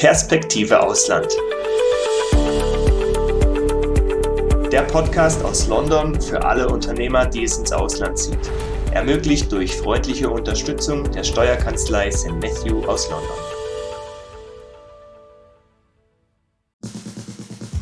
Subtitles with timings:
[0.00, 1.26] Perspektive Ausland.
[4.72, 8.50] Der Podcast aus London für alle Unternehmer, die es ins Ausland zieht.
[8.92, 12.30] Ermöglicht durch freundliche Unterstützung der Steuerkanzlei St.
[12.30, 13.36] Matthew aus London.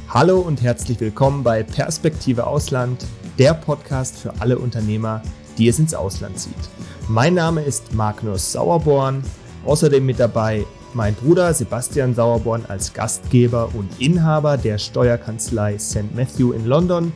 [0.08, 3.06] Hallo und herzlich willkommen bei Perspektive Ausland,
[3.38, 5.22] der Podcast für alle Unternehmer,
[5.56, 6.68] die es ins Ausland zieht.
[7.06, 9.22] Mein Name ist Magnus Sauerborn,
[9.64, 10.66] außerdem mit dabei
[10.98, 16.12] mein Bruder Sebastian Sauerborn als Gastgeber und Inhaber der Steuerkanzlei St.
[16.12, 17.12] Matthew in London.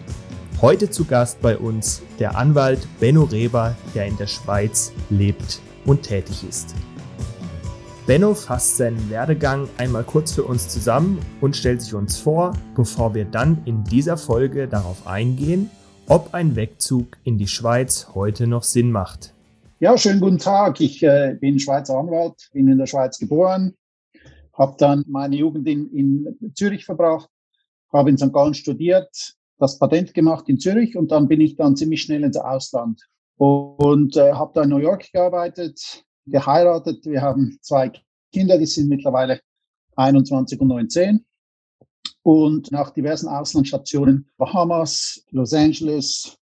[0.61, 6.03] Heute zu Gast bei uns der Anwalt Benno Reber, der in der Schweiz lebt und
[6.05, 6.77] tätig ist.
[8.07, 13.17] Benno fasst seinen Werdegang einmal kurz für uns zusammen und stellt sich uns vor, bevor
[13.17, 15.71] wir dann in dieser Folge darauf eingehen,
[16.07, 19.32] ob ein Wegzug in die Schweiz heute noch Sinn macht.
[19.83, 20.81] Ja, schönen guten Tag.
[20.81, 23.77] Ich äh, bin Schweizer Anwalt, bin in der Schweiz geboren,
[24.53, 27.29] habe dann meine Jugend in, in Zürich verbracht,
[27.93, 28.33] habe in St.
[28.33, 32.37] Gallen studiert, das Patent gemacht in Zürich und dann bin ich dann ziemlich schnell ins
[32.37, 33.03] Ausland
[33.39, 37.05] und äh, habe da in New York gearbeitet, geheiratet.
[37.05, 37.91] Wir haben zwei
[38.33, 39.41] Kinder, die sind mittlerweile
[39.97, 41.27] 21 und 19
[42.23, 46.39] und nach diversen Auslandsstationen, Bahamas, Los Angeles,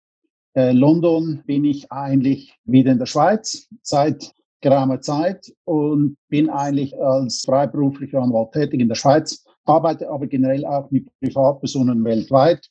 [0.56, 4.32] äh, London, bin ich eigentlich wieder in der Schweiz seit
[4.62, 10.66] geraumer Zeit und bin eigentlich als freiberuflicher Anwalt tätig in der Schweiz, arbeite aber generell
[10.66, 12.68] auch mit Privatpersonen weltweit,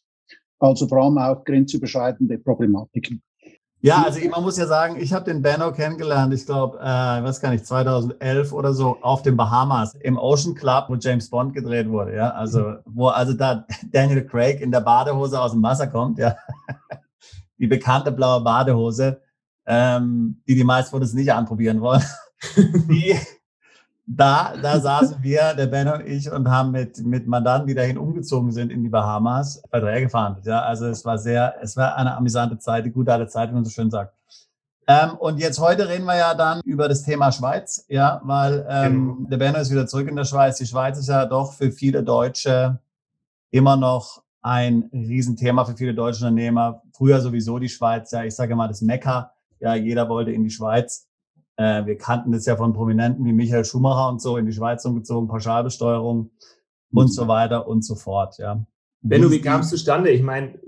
[0.58, 3.22] also vor allem auch grenzüberschreitende Problematiken.
[3.80, 7.24] Ja, also man muss ja sagen, ich habe den Benno kennengelernt, ich glaube, äh, ich
[7.24, 11.52] weiß gar nicht, 2011 oder so auf den Bahamas im Ocean Club, wo James Bond
[11.52, 15.86] gedreht wurde, ja, also wo also da Daniel Craig in der Badehose aus dem Wasser
[15.86, 16.34] kommt, ja,
[17.64, 19.22] die bekannte blaue Badehose,
[19.64, 22.04] ähm, die die meisten von uns nicht anprobieren wollen.
[22.56, 23.18] die,
[24.06, 27.96] da, da saßen wir, der Benno und ich, und haben mit, mit Mandanten, die dahin
[27.96, 30.44] umgezogen sind in die Bahamas, Verträge verhandelt.
[30.44, 33.54] Ja, also es war sehr, es war eine amüsante Zeit, die gute alte Zeit, wie
[33.54, 34.14] man so schön sagt.
[34.86, 39.16] Ähm, und jetzt heute reden wir ja dann über das Thema Schweiz, ja, weil ähm,
[39.16, 39.28] genau.
[39.30, 40.58] der Benno ist wieder zurück in der Schweiz.
[40.58, 42.78] Die Schweiz ist ja doch für viele Deutsche
[43.50, 46.82] immer noch ein Riesenthema für viele deutsche Unternehmer.
[46.96, 49.32] Früher sowieso die Schweiz, ja, ich sage mal das Mekka.
[49.60, 51.08] Ja, jeder wollte in die Schweiz.
[51.56, 54.84] Äh, wir kannten das ja von Prominenten wie Michael Schumacher und so in die Schweiz
[54.84, 56.30] umgezogen, Pauschalbesteuerung
[56.92, 58.38] und so weiter und so fort.
[58.38, 58.64] Ja.
[59.02, 60.10] Benno, wie kam es zustande?
[60.10, 60.58] Ich meine,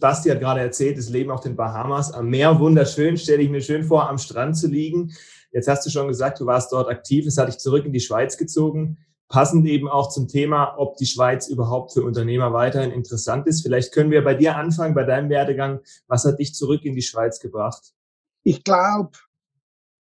[0.00, 3.60] Basti hat gerade erzählt, das Leben auf den Bahamas am Meer wunderschön, stelle ich mir
[3.60, 5.12] schön vor, am Strand zu liegen.
[5.52, 8.00] Jetzt hast du schon gesagt, du warst dort aktiv, es hat dich zurück in die
[8.00, 8.98] Schweiz gezogen.
[9.32, 13.62] Passend eben auch zum Thema, ob die Schweiz überhaupt für Unternehmer weiterhin interessant ist.
[13.62, 15.80] Vielleicht können wir bei dir anfangen, bei deinem Werdegang.
[16.06, 17.94] Was hat dich zurück in die Schweiz gebracht?
[18.44, 19.12] Ich glaube,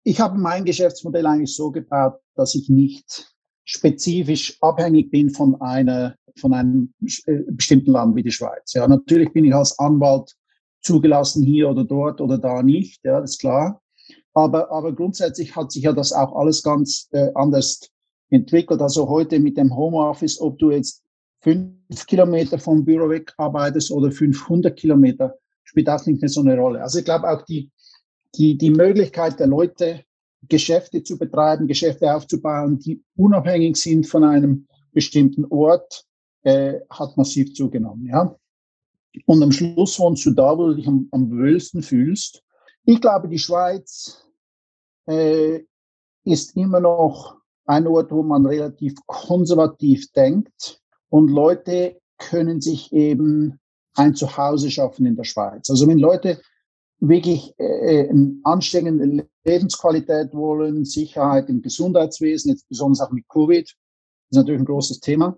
[0.04, 3.34] ich habe mein Geschäftsmodell eigentlich so gebaut, dass ich nicht
[3.64, 8.74] spezifisch abhängig bin von einer, von einem äh, bestimmten Land wie die Schweiz.
[8.74, 10.36] Ja, natürlich bin ich als Anwalt
[10.82, 13.00] zugelassen hier oder dort oder da nicht.
[13.06, 13.82] Ja, ist klar.
[14.34, 17.93] Aber, aber grundsätzlich hat sich ja das auch alles ganz äh, anders
[18.30, 18.82] entwickelt.
[18.82, 21.04] Also heute mit dem Homeoffice, ob du jetzt
[21.42, 26.58] fünf Kilometer vom Büro weg arbeitest oder 500 Kilometer, spielt auch nicht mehr so eine
[26.58, 26.82] Rolle.
[26.82, 27.70] Also ich glaube auch die,
[28.36, 30.04] die, die Möglichkeit der Leute,
[30.50, 36.06] Geschäfte zu betreiben, Geschäfte aufzubauen, die unabhängig sind von einem bestimmten Ort,
[36.44, 38.08] äh, hat massiv zugenommen.
[38.08, 38.36] Ja?
[39.26, 42.44] Und am Schluss wohnst du da, wo du dich am, am wohlsten fühlst.
[42.86, 44.26] Ich glaube, die Schweiz
[45.08, 45.62] äh,
[46.26, 53.60] ist immer noch ein Ort, wo man relativ konservativ denkt und Leute können sich eben
[53.96, 55.70] ein Zuhause schaffen in der Schweiz.
[55.70, 56.42] Also wenn Leute
[57.00, 64.36] wirklich äh, eine ansteigende Lebensqualität wollen, Sicherheit im Gesundheitswesen, jetzt besonders auch mit Covid, ist
[64.36, 65.38] natürlich ein großes Thema.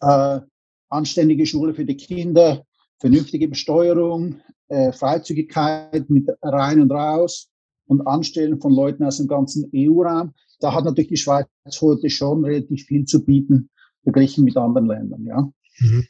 [0.00, 0.40] Äh,
[0.88, 2.64] anständige Schule für die Kinder,
[2.98, 7.48] vernünftige Besteuerung, äh, Freizügigkeit mit rein und raus
[7.86, 10.32] und Anstellen von Leuten aus dem ganzen EU-Raum.
[10.60, 11.46] Da hat natürlich die Schweiz
[11.80, 13.70] heute schon relativ viel zu bieten,
[14.02, 15.48] verglichen mit anderen Ländern, ja.
[15.80, 16.06] Mhm.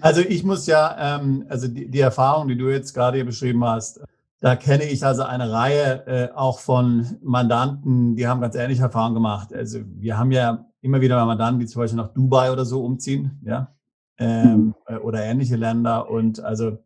[0.00, 3.64] Also ich muss ja, ähm, also die, die Erfahrung, die du jetzt gerade hier beschrieben
[3.64, 4.00] hast,
[4.40, 9.14] da kenne ich also eine Reihe äh, auch von Mandanten, die haben ganz ähnliche Erfahrungen
[9.14, 9.52] gemacht.
[9.52, 13.40] Also wir haben ja immer wieder Mandanten, die zum Beispiel nach Dubai oder so umziehen,
[13.44, 13.74] ja,
[14.18, 14.74] ähm, mhm.
[14.86, 16.08] Äh, oder ähnliche Länder.
[16.08, 16.78] Und also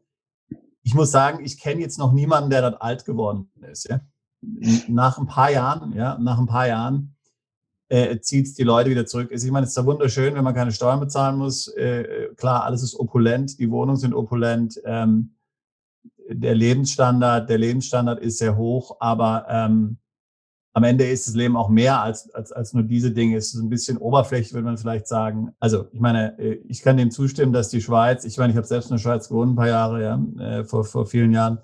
[0.83, 3.89] ich muss sagen, ich kenne jetzt noch niemanden, der dort alt geworden ist.
[3.89, 4.01] Ja?
[4.89, 7.15] Nach ein paar Jahren, ja, nach ein paar Jahren
[7.89, 9.31] äh, zieht es die Leute wieder zurück.
[9.31, 11.69] Also ich meine, es ist ja wunderschön, wenn man keine Steuern bezahlen muss.
[11.69, 15.35] Äh, klar, alles ist opulent, die Wohnungen sind opulent, ähm,
[16.29, 19.99] der Lebensstandard, der Lebensstandard ist sehr hoch, aber ähm,
[20.75, 23.37] am Ende ist das Leben auch mehr als, als, als nur diese Dinge.
[23.37, 25.55] Es ist ein bisschen oberflächlich, würde man vielleicht sagen.
[25.61, 28.67] Also ich meine, äh, ich kann dem zustimmen, dass die Schweiz, ich meine, ich habe
[28.67, 31.59] selbst in der Schweiz gewohnt, ein paar Jahre, ja, äh, vor, vor vielen Jahren,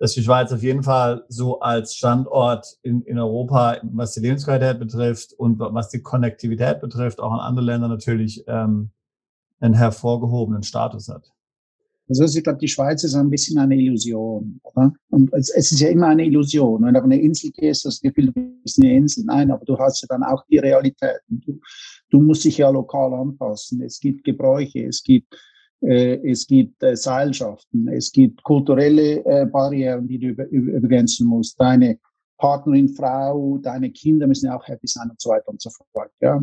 [0.00, 4.78] dass die Schweiz auf jeden Fall so als Standort in, in Europa, was die Lebensqualität
[4.78, 8.90] betrifft und was die Konnektivität betrifft, auch in anderen Ländern natürlich ähm,
[9.60, 11.30] einen hervorgehobenen Status hat.
[12.08, 14.58] Also ich glaube, die Schweiz ist ein bisschen eine Illusion.
[14.64, 14.90] Oder?
[15.10, 16.82] Und es, es, ist ja immer eine Illusion.
[16.82, 19.24] Wenn du auf eine Insel gehst, hast du das Gefühl, du bist eine Insel.
[19.26, 21.20] Nein, aber du hast ja dann auch die Realität.
[21.28, 21.60] Du,
[22.08, 23.82] du musst dich ja lokal anpassen.
[23.82, 25.36] Es gibt Gebräuche, es gibt,
[25.82, 31.58] es gibt äh, Seilschaften, es gibt kulturelle äh, Barrieren, die du über, über, übergrenzen musst.
[31.58, 31.98] Deine
[32.36, 36.10] Partnerin, Frau, deine Kinder müssen ja auch happy sein und so weiter und so fort.
[36.20, 36.42] Ja?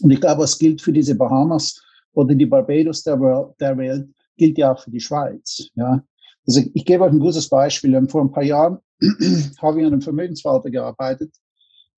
[0.00, 1.80] Und ich glaube, was gilt für diese Bahamas
[2.12, 3.16] oder die Barbados der,
[3.58, 5.68] der Welt, gilt ja auch für die Schweiz.
[5.74, 6.02] Ja.
[6.46, 8.08] Also ich gebe euch ein gutes Beispiel.
[8.08, 8.78] Vor ein paar Jahren
[9.58, 11.34] habe ich an einem Vermögensverwalter gearbeitet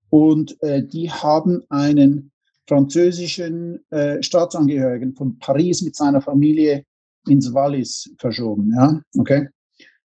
[0.09, 2.31] und äh, die haben einen
[2.67, 6.83] französischen äh, Staatsangehörigen von Paris mit seiner Familie
[7.27, 8.73] ins Wallis verschoben.
[8.75, 9.47] Ja, okay.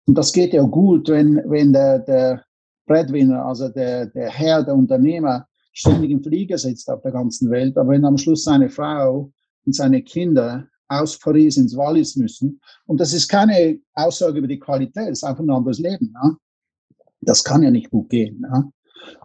[0.06, 2.44] Und das geht ja gut, wenn, wenn der, der
[2.86, 7.78] Breadwinner, also der, der Herr, der Unternehmer, ständig im Flieger sitzt auf der ganzen Welt.
[7.78, 9.32] Aber wenn am Schluss seine Frau
[9.66, 12.60] und seine Kinder aus Paris ins Wallis müssen.
[12.88, 16.14] Und das ist keine Aussage über die Qualität, es ist einfach ein anderes Leben.
[16.22, 16.36] Ja?
[17.22, 18.44] Das kann ja nicht gut gehen.
[18.52, 18.70] Ja?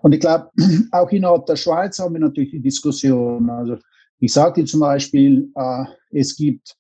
[0.03, 0.51] Und ich glaube,
[0.93, 3.49] auch innerhalb der Schweiz haben wir natürlich die Diskussion.
[3.51, 3.79] Also
[4.21, 6.77] ich dir zum Beispiel, äh, es gibt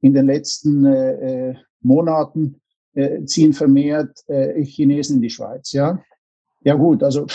[0.00, 2.60] in den letzten äh, äh Monaten
[2.94, 5.72] äh, ziehen vermehrt äh, Chinesen in die Schweiz.
[5.72, 6.02] Ja,
[6.62, 7.26] ja gut, also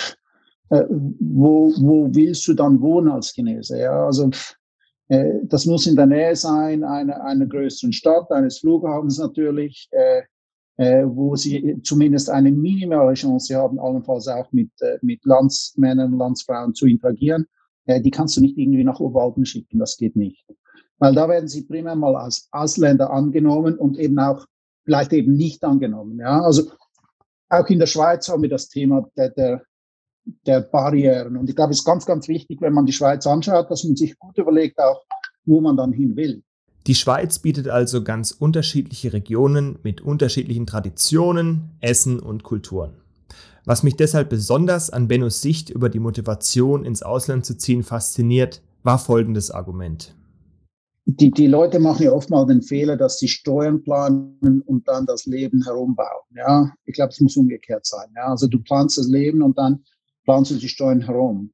[0.70, 3.80] äh, wo, wo willst du dann wohnen als Chinese?
[3.80, 4.30] Ja, also
[5.44, 9.88] das muss in der Nähe sein einer, einer größeren Stadt, eines Flughafens natürlich,
[10.78, 16.18] äh, äh, wo sie zumindest eine minimale Chance haben, allenfalls auch mit, äh, mit Landsmännern
[16.18, 17.46] Landsfrauen zu interagieren.
[17.86, 20.46] Äh, die kannst du nicht irgendwie nach Oberalpen schicken, das geht nicht.
[20.98, 24.46] Weil da werden sie primär mal als Ausländer angenommen und eben auch
[24.84, 26.20] vielleicht eben nicht angenommen.
[26.20, 26.42] Ja?
[26.42, 26.72] Also
[27.50, 29.64] auch in der Schweiz haben wir das Thema der, der
[30.26, 31.38] der Barrieren.
[31.38, 33.96] Und ich glaube, es ist ganz, ganz wichtig, wenn man die Schweiz anschaut, dass man
[33.96, 35.04] sich gut überlegt auch,
[35.46, 36.44] wo man dann hin will.
[36.86, 42.92] Die Schweiz bietet also ganz unterschiedliche Regionen mit unterschiedlichen Traditionen, Essen und Kulturen.
[43.64, 48.62] Was mich deshalb besonders an Bennos Sicht über die Motivation ins Ausland zu ziehen fasziniert,
[48.84, 50.14] war folgendes Argument.
[51.06, 55.06] Die, die Leute machen ja oft mal den Fehler, dass sie Steuern planen und dann
[55.06, 56.24] das Leben herumbauen.
[56.36, 58.08] Ja, ich glaube, es muss umgekehrt sein.
[58.16, 59.84] Ja, also du planst das Leben und dann
[60.26, 61.52] planst du die Steuern herum.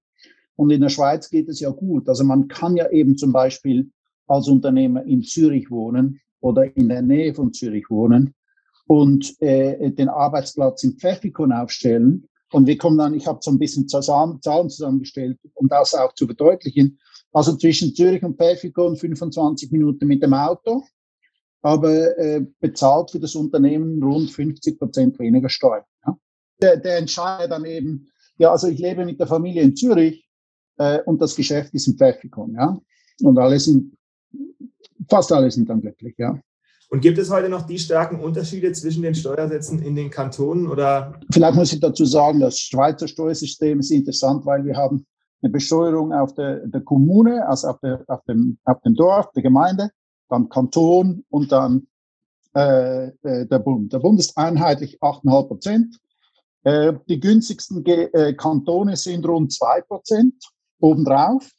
[0.56, 2.10] Und in der Schweiz geht es ja gut.
[2.10, 3.92] Also man kann ja eben zum Beispiel
[4.30, 8.34] als Unternehmer in Zürich wohnen oder in der Nähe von Zürich wohnen
[8.88, 12.28] und äh, den Arbeitsplatz im Pfeffikon aufstellen.
[12.52, 16.14] Und wir kommen dann, ich habe so ein bisschen zusammen, Zahlen zusammengestellt, um das auch
[16.14, 17.00] zu verdeutlichen.
[17.32, 20.84] Also zwischen Zürich und Pfeffikon 25 Minuten mit dem Auto,
[21.62, 25.84] aber äh, bezahlt für das Unternehmen rund 50 Prozent weniger Steuern.
[26.06, 26.18] Ja.
[26.62, 30.28] Der, der entscheidet dann eben, ja, also ich lebe mit der Familie in Zürich
[30.78, 32.80] äh, und das Geschäft ist in Pfeffikon, ja.
[33.22, 33.94] Und alle sind,
[35.10, 36.40] fast alle sind dann glücklich, ja.
[36.92, 41.20] Und gibt es heute noch die starken Unterschiede zwischen den Steuersätzen in den Kantonen oder?
[41.32, 45.06] Vielleicht muss ich dazu sagen, das Schweizer Steuersystem ist interessant, weil wir haben
[45.42, 49.44] eine Besteuerung auf der, der Kommune, also auf, der, auf, dem, auf dem Dorf, der
[49.44, 49.92] Gemeinde,
[50.30, 51.88] dann Kanton und dann
[52.56, 53.94] äh, äh der Bund.
[53.94, 56.00] Der Bund ist einheitlich 8,5 Prozent.
[56.64, 60.32] Äh, die günstigsten äh, Kantone sind rund 2%
[60.80, 61.50] obendrauf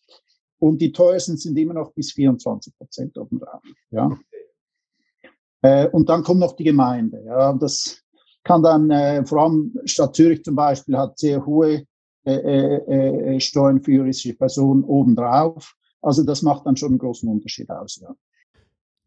[0.61, 3.62] und die teuersten sind immer noch bis 24 Prozent obendrauf.
[3.90, 4.17] Ja.
[5.62, 7.23] Äh, und dann kommt noch die Gemeinde.
[7.26, 7.52] Ja.
[7.55, 8.02] Das
[8.45, 11.85] kann dann, äh, vor allem Stadt Zürich zum Beispiel, hat sehr hohe
[12.25, 15.75] äh, Steuern für juristische Personen obendrauf.
[16.02, 17.99] Also das macht dann schon einen großen Unterschied aus.
[18.02, 18.14] Ja.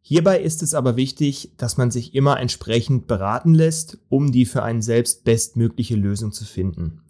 [0.02, 4.64] Hierbei ist es aber wichtig, dass man sich immer entsprechend beraten lässt, um die für
[4.64, 7.04] einen selbst bestmögliche Lösung zu finden.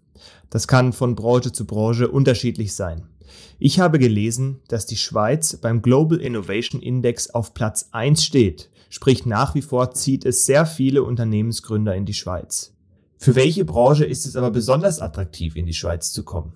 [0.49, 3.07] Das kann von Branche zu Branche unterschiedlich sein.
[3.59, 9.25] Ich habe gelesen, dass die Schweiz beim Global Innovation Index auf Platz 1 steht, sprich
[9.25, 12.73] nach wie vor zieht es sehr viele Unternehmensgründer in die Schweiz.
[13.17, 16.53] Für welche Branche ist es aber besonders attraktiv, in die Schweiz zu kommen?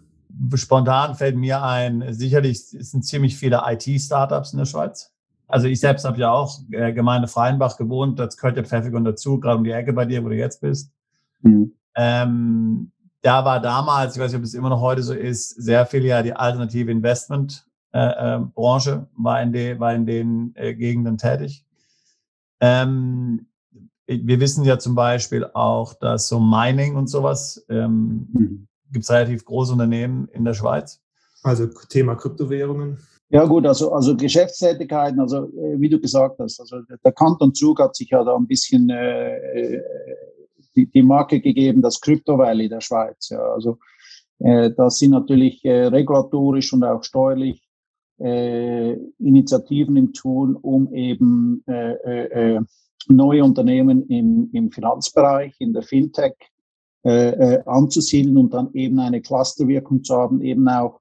[0.56, 5.14] Spontan fällt mir ein, sicherlich sind ziemlich viele IT-Startups in der Schweiz.
[5.48, 9.40] Also ich selbst habe ja auch äh, Gemeinde Freienbach gewohnt, das gehört ja Pfeffikon dazu,
[9.40, 10.92] gerade um die Ecke bei dir, wo du jetzt bist.
[11.42, 11.72] Mhm.
[11.96, 15.86] Ähm, da war damals, ich weiß nicht, ob es immer noch heute so ist, sehr
[15.86, 17.62] viel ja die alternative Investmentbranche
[17.94, 21.66] äh, äh, war in, de, war in den äh, Gegenden tätig.
[22.60, 23.48] Ähm,
[24.08, 28.68] wir wissen ja zum Beispiel auch, dass so Mining und sowas ähm, mhm.
[28.92, 31.02] gibt es relativ große Unternehmen in der Schweiz.
[31.44, 32.98] Also Thema Kryptowährungen.
[33.30, 37.80] Ja gut, also, also Geschäftstätigkeiten, also äh, wie du gesagt hast, also der Kanton Zug
[37.82, 39.82] hat sich ja da ein bisschen äh,
[40.78, 43.30] die, die Marke gegeben, das Crypto Valley der Schweiz.
[43.30, 43.40] Ja.
[43.40, 43.80] Also
[44.40, 47.68] äh, das sind natürlich äh, regulatorisch und auch steuerlich
[48.20, 52.62] äh, Initiativen im Tun, um eben äh, äh, äh,
[53.10, 56.36] neue Unternehmen im, im Finanzbereich, in der Fintech
[57.04, 61.00] äh, äh, anzusiedeln und dann eben eine Clusterwirkung zu haben, eben auch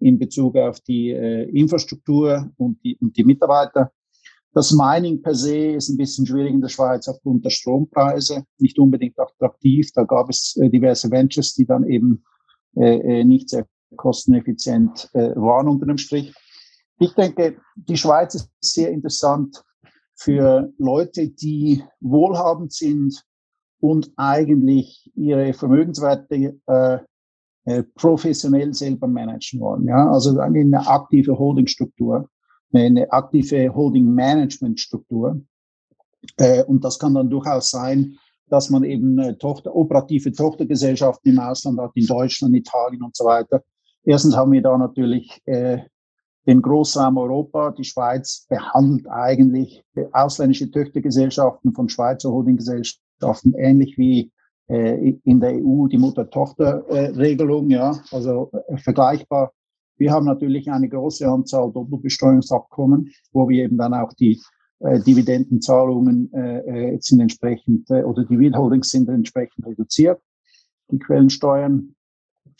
[0.00, 3.90] in Bezug auf die äh, Infrastruktur und die, und die Mitarbeiter.
[4.58, 8.76] Das Mining per se ist ein bisschen schwierig in der Schweiz aufgrund der Strompreise, nicht
[8.80, 9.92] unbedingt attraktiv.
[9.94, 12.24] Da gab es äh, diverse Ventures, die dann eben
[12.74, 16.34] äh, äh nicht sehr kosteneffizient waren unter dem Strich.
[16.98, 19.62] Ich denke, die Schweiz ist sehr interessant
[20.16, 23.24] für Leute, die wohlhabend sind
[23.78, 26.60] und eigentlich ihre Vermögenswerte
[27.94, 29.86] professionell selber managen wollen.
[29.86, 30.10] Ja?
[30.10, 32.28] Also eine aktive Holdingstruktur,
[32.72, 35.40] eine aktive Holding-Management-Struktur.
[36.36, 41.38] Äh, und das kann dann durchaus sein, dass man eben äh, Tochter, operative Tochtergesellschaften im
[41.38, 43.62] Ausland hat, in Deutschland, Italien und so weiter.
[44.04, 45.78] Erstens haben wir da natürlich äh,
[46.46, 47.72] den Großraum Europa.
[47.72, 54.32] Die Schweiz behandelt eigentlich ausländische Töchtergesellschaften von Schweizer Holdinggesellschaften ähnlich wie
[54.68, 59.52] äh, in der EU die Mutter-Tochter-Regelung, ja, also äh, vergleichbar.
[59.98, 64.40] Wir haben natürlich eine große Anzahl Doppelbesteuerungsabkommen, wo wir eben dann auch die
[64.80, 70.20] äh, Dividendenzahlungen äh, jetzt sind entsprechend äh, oder die Withholdings sind entsprechend reduziert,
[70.90, 71.94] die Quellensteuern.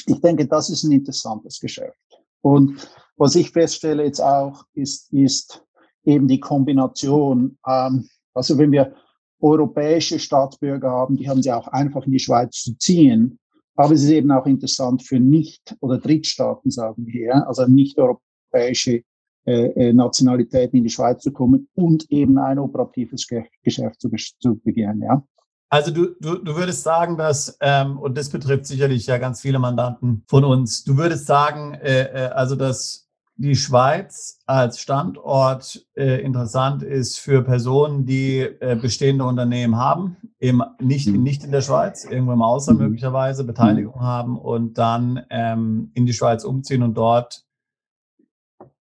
[0.07, 1.97] Ich denke, das ist ein interessantes Geschäft.
[2.41, 5.65] Und was ich feststelle jetzt auch, ist, ist
[6.05, 7.59] eben die Kombination.
[7.67, 8.95] Ähm, also wenn wir
[9.41, 13.39] europäische Staatsbürger haben, die haben sie auch einfach in die Schweiz zu ziehen.
[13.79, 17.97] Aber es ist eben auch interessant für Nicht- oder Drittstaaten, sagen wir hier, also nicht
[17.97, 19.03] europäische
[19.47, 23.29] äh, äh Nationalitäten in die Schweiz zu kommen und eben ein operatives
[23.63, 25.03] Geschäft zu, zu beginnen.
[25.03, 25.23] Ja.
[25.69, 29.61] Also du, du, du würdest sagen, dass, ähm, und das betrifft sicherlich ja ganz viele
[29.61, 33.08] Mandanten von uns, du würdest sagen, äh, äh also dass
[33.41, 40.61] die Schweiz als Standort äh, interessant ist für Personen, die äh, bestehende Unternehmen haben, eben
[40.81, 41.23] nicht, mhm.
[41.23, 42.87] nicht in der Schweiz, irgendwo im Ausland mhm.
[42.87, 44.03] möglicherweise Beteiligung mhm.
[44.03, 47.45] haben und dann ähm, in die Schweiz umziehen und dort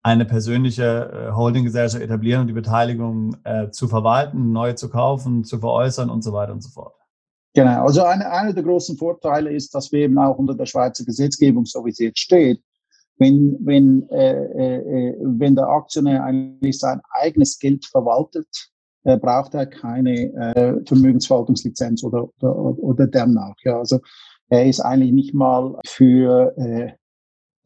[0.02, 5.60] eine persönliche äh, Holdinggesellschaft etablieren und die Beteiligung äh, zu verwalten, neu zu kaufen, zu
[5.60, 6.94] veräußern und so weiter und so fort.
[7.54, 11.04] Genau, also eine, einer der großen Vorteile ist, dass wir eben auch unter der Schweizer
[11.04, 12.60] Gesetzgebung, so wie sie jetzt steht,
[13.18, 18.48] wenn, wenn, äh, äh, wenn der Aktionär eigentlich sein eigenes Geld verwaltet,
[19.04, 23.56] äh, braucht er keine äh, Vermögensverwaltungslizenz oder, oder, oder demnach.
[23.64, 24.00] Ja, also
[24.48, 26.92] er ist eigentlich nicht mal für äh,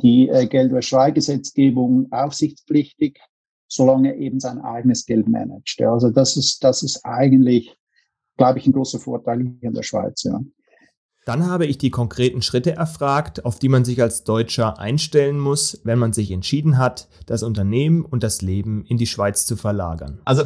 [0.00, 3.20] die äh, Geldwäschereigesetzgebung aufsichtspflichtig,
[3.68, 5.78] solange er eben sein eigenes Geld managt.
[5.78, 7.76] Ja, also das ist, das ist eigentlich,
[8.36, 10.24] glaube ich, ein großer Vorteil hier in der Schweiz.
[10.24, 10.40] Ja.
[11.24, 15.80] Dann habe ich die konkreten Schritte erfragt, auf die man sich als Deutscher einstellen muss,
[15.84, 20.20] wenn man sich entschieden hat, das Unternehmen und das Leben in die Schweiz zu verlagern.
[20.24, 20.44] Also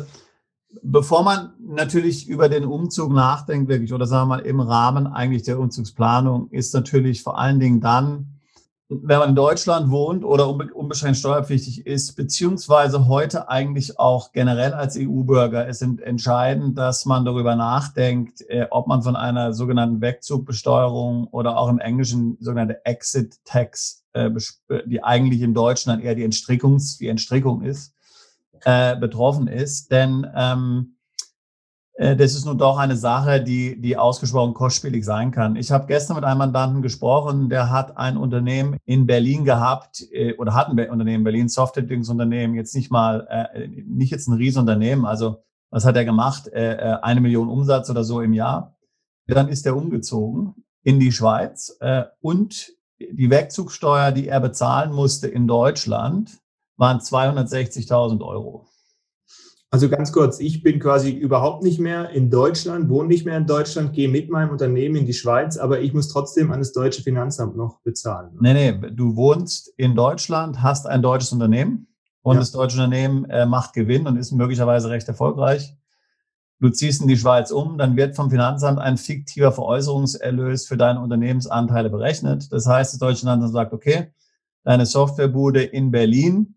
[0.82, 5.44] bevor man natürlich über den Umzug nachdenkt, wirklich, oder sagen wir mal im Rahmen eigentlich
[5.44, 8.35] der Umzugsplanung, ist natürlich vor allen Dingen dann
[8.88, 14.96] wenn man in Deutschland wohnt oder unbeschränkt steuerpflichtig ist, beziehungsweise heute eigentlich auch generell als
[14.96, 21.26] EU-Bürger, es ist entscheidend, dass man darüber nachdenkt, äh, ob man von einer sogenannten Wegzugbesteuerung
[21.28, 24.30] oder auch im Englischen sogenannte Exit Tax, äh,
[24.86, 27.92] die eigentlich in Deutschland eher die Entstrickungs, die Entstrickung ist,
[28.64, 29.90] äh, betroffen ist.
[29.90, 30.95] Denn ähm, äh,
[31.98, 35.56] das ist nun doch eine Sache, die, die ausgesprochen kostspielig sein kann.
[35.56, 40.34] Ich habe gestern mit einem Mandanten gesprochen, der hat ein Unternehmen in Berlin gehabt äh,
[40.34, 45.06] oder hat ein Unternehmen in Berlin, Softwareentwicklungsunternehmen, jetzt nicht mal, äh, nicht jetzt ein Riesenunternehmen.
[45.06, 46.50] Also was hat er gemacht?
[46.54, 48.78] Eine Million Umsatz oder so im Jahr.
[49.26, 51.76] Dann ist er umgezogen in die Schweiz
[52.20, 56.38] und die Wegzugsteuer, die er bezahlen musste in Deutschland,
[56.76, 58.66] waren 260.000 Euro.
[59.70, 63.46] Also ganz kurz, ich bin quasi überhaupt nicht mehr in Deutschland, wohne nicht mehr in
[63.46, 67.02] Deutschland, gehe mit meinem Unternehmen in die Schweiz, aber ich muss trotzdem an das deutsche
[67.02, 68.30] Finanzamt noch bezahlen.
[68.40, 71.88] Nee, nee, du wohnst in Deutschland, hast ein deutsches Unternehmen
[72.22, 72.40] und ja.
[72.40, 75.76] das deutsche Unternehmen äh, macht Gewinn und ist möglicherweise recht erfolgreich.
[76.58, 81.00] Du ziehst in die Schweiz um, dann wird vom Finanzamt ein fiktiver Veräußerungserlös für deine
[81.00, 82.50] Unternehmensanteile berechnet.
[82.50, 84.12] Das heißt, das deutsche Finanzamt sagt, okay,
[84.64, 86.55] deine Softwarebude in Berlin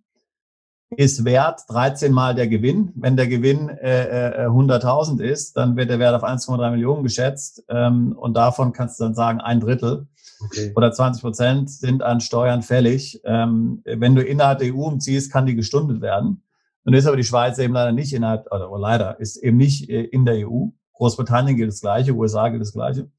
[0.96, 2.92] ist wert 13 mal der Gewinn.
[2.96, 7.64] Wenn der Gewinn äh, 100.000 äh, ist, dann wird der Wert auf 1,3 Millionen geschätzt
[7.70, 10.08] ähm, und davon kannst du dann sagen, ein Drittel
[10.44, 10.74] okay.
[10.76, 13.22] oder 20 Prozent sind an Steuern fällig.
[13.24, 16.44] Ähm, wenn du innerhalb der EU umziehst, kann die gestundet werden.
[16.84, 20.04] Nun ist aber die Schweiz eben leider nicht innerhalb, oder leider, ist eben nicht äh,
[20.04, 20.68] in der EU.
[20.94, 23.10] Großbritannien gilt das Gleiche, USA gilt das Gleiche.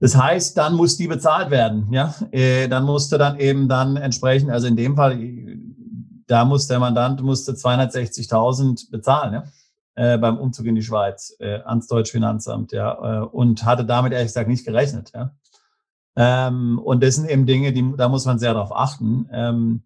[0.00, 2.12] Das heißt, dann muss die bezahlt werden, ja.
[2.32, 5.16] Äh, dann musste dann eben dann entsprechend, also in dem Fall,
[6.26, 9.44] da muss der Mandant musste 260.000 bezahlen, ja,
[9.94, 14.12] äh, beim Umzug in die Schweiz äh, ans Deutsche Finanzamt, ja, äh, und hatte damit
[14.12, 15.34] ehrlich gesagt nicht gerechnet, ja.
[16.14, 19.28] Ähm, und das sind eben Dinge, die, da muss man sehr darauf achten.
[19.32, 19.82] Ähm,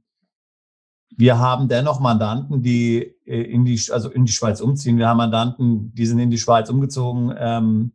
[1.17, 4.99] wir haben dennoch Mandanten, die äh, in die, also in die Schweiz umziehen.
[4.99, 7.93] Wir haben Mandanten, die sind in die Schweiz umgezogen, ähm,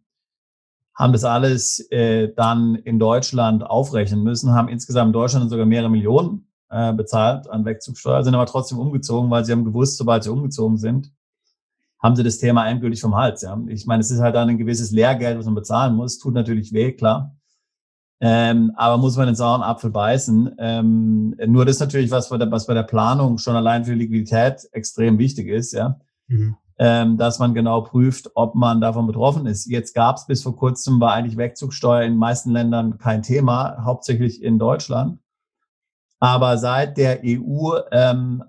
[0.95, 5.89] haben das alles äh, dann in Deutschland aufrechnen müssen, haben insgesamt in Deutschland sogar mehrere
[5.89, 10.31] Millionen äh, bezahlt an Wegzugsteuer, sind aber trotzdem umgezogen, weil sie haben gewusst, sobald sie
[10.31, 11.11] umgezogen sind,
[11.99, 13.41] haben sie das Thema endgültig vom Hals.
[13.41, 13.59] Ja.
[13.67, 16.73] Ich meine, es ist halt dann ein gewisses Lehrgeld, was man bezahlen muss, tut natürlich
[16.73, 17.35] weh, klar.
[18.23, 20.55] Ähm, aber muss man den sauren Apfel beißen.
[20.59, 25.17] Ähm, nur das ist natürlich was, was bei der Planung schon allein für Liquidität extrem
[25.17, 25.99] wichtig ist, ja.
[26.27, 26.55] Mhm.
[26.77, 29.65] Ähm, dass man genau prüft, ob man davon betroffen ist.
[29.67, 33.83] Jetzt gab es bis vor kurzem war eigentlich Wegzugsteuer in den meisten Ländern kein Thema,
[33.83, 35.20] hauptsächlich in Deutschland.
[36.23, 38.43] Aber seit der EU ähm,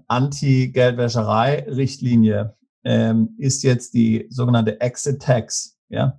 [2.85, 6.19] ähm, ist jetzt die sogenannte Exit Tax, ja,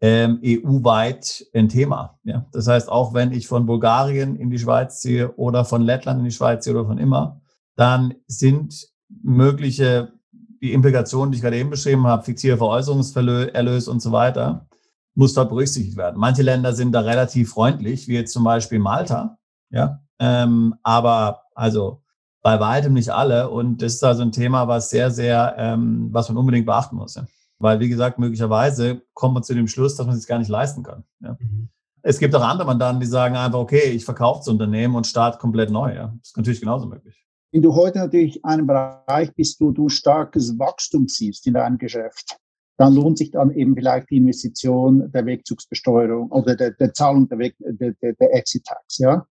[0.00, 2.18] ähm, EU-weit ein Thema.
[2.24, 2.46] Ja.
[2.52, 6.24] Das heißt, auch wenn ich von Bulgarien in die Schweiz ziehe oder von Lettland in
[6.24, 7.40] die Schweiz ziehe oder von immer,
[7.76, 8.88] dann sind
[9.22, 10.12] mögliche
[10.60, 14.66] die Implikationen, die ich gerade eben beschrieben habe, fiktive Veräußerungserlös und so weiter,
[15.14, 16.18] muss dort berücksichtigt werden.
[16.18, 19.38] Manche Länder sind da relativ freundlich, wie jetzt zum Beispiel Malta,
[19.70, 22.02] ja, ähm, aber also
[22.42, 23.50] bei weitem nicht alle.
[23.50, 27.16] Und das ist also ein Thema, was sehr, sehr, ähm, was man unbedingt beachten muss.
[27.16, 27.26] Ja.
[27.58, 30.48] Weil, wie gesagt, möglicherweise kommt man zu dem Schluss, dass man es sich gar nicht
[30.48, 31.04] leisten kann.
[31.20, 31.36] Ja.
[31.40, 31.70] Mhm.
[32.02, 35.38] Es gibt auch andere Mandanten, die sagen einfach, okay, ich verkaufe das Unternehmen und starte
[35.38, 35.92] komplett neu.
[35.92, 36.14] Ja.
[36.18, 37.20] Das ist natürlich genauso möglich.
[37.50, 42.38] Wenn du heute natürlich einen Bereich bist, wo du starkes Wachstum siehst in deinem Geschäft,
[42.76, 47.38] dann lohnt sich dann eben vielleicht die Investition der Wegzugsbesteuerung oder der, der Zahlung der,
[47.38, 49.26] Weg, der, der, der Exit-Tax, ja.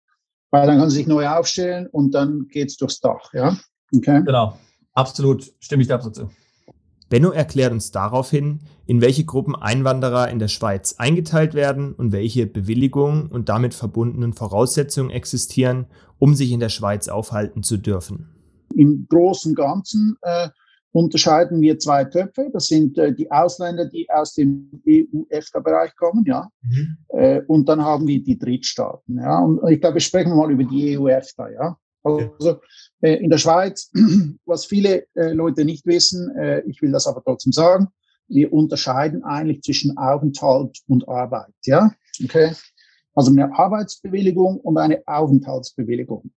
[0.52, 3.56] Weil dann kann sie sich neu aufstellen und dann geht es durchs Dach, ja.
[3.94, 4.22] Okay.
[4.24, 4.56] Genau,
[4.92, 6.30] absolut, stimme ich dir absolut zu.
[7.08, 12.46] Benno erklärt uns daraufhin, in welche Gruppen Einwanderer in der Schweiz eingeteilt werden und welche
[12.46, 15.86] Bewilligungen und damit verbundenen Voraussetzungen existieren,
[16.18, 18.28] um sich in der Schweiz aufhalten zu dürfen.
[18.74, 20.48] Im Großen und Ganzen äh,
[20.92, 22.50] unterscheiden wir zwei Töpfe.
[22.52, 26.48] Das sind äh, die Ausländer, die aus dem EU-EFTA-Bereich kommen, ja.
[26.62, 26.96] Mhm.
[27.08, 29.38] Äh, und dann haben wir die Drittstaaten, ja.
[29.40, 31.76] Und ich glaube, wir sprechen mal über die EU-EFTA, ja.
[32.04, 32.60] Also
[33.00, 33.90] äh, in der Schweiz,
[34.44, 37.88] was viele äh, Leute nicht wissen, äh, ich will das aber trotzdem sagen,
[38.28, 41.52] wir unterscheiden eigentlich zwischen Aufenthalt und Arbeit.
[41.64, 42.52] Ja, okay.
[43.14, 46.30] Also eine Arbeitsbewilligung und eine Aufenthaltsbewilligung.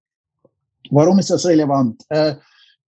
[0.92, 2.04] Warum ist das relevant?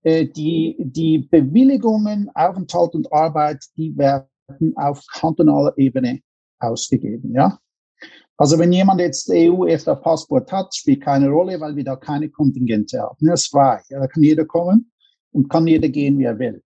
[0.04, 4.28] Äh, die, die Bewilligungen, Aufenthalt und Arbeit, die werden
[4.76, 6.22] auf kantonaler Ebene
[6.60, 7.34] ausgegeben.
[7.34, 7.60] Ja,
[8.38, 13.26] also wenn jemand jetzt EU-EFTA-Passport hat, spielt keine Rolle, weil wir da keine Kontingente haben.
[13.28, 13.82] Das ist frei.
[13.90, 14.92] Ja, da kann jeder kommen
[15.32, 16.64] und kann jeder gehen, wie er will.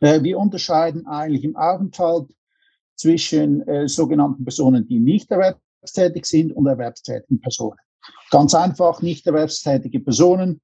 [0.00, 2.28] Äh, wir unterscheiden eigentlich im Aufenthalt
[2.96, 7.78] zwischen äh, sogenannten Personen, die nicht erwerbstätig sind und erwerbstätigen Personen.
[8.30, 10.60] Ganz einfach, nicht erwerbstätige Personen,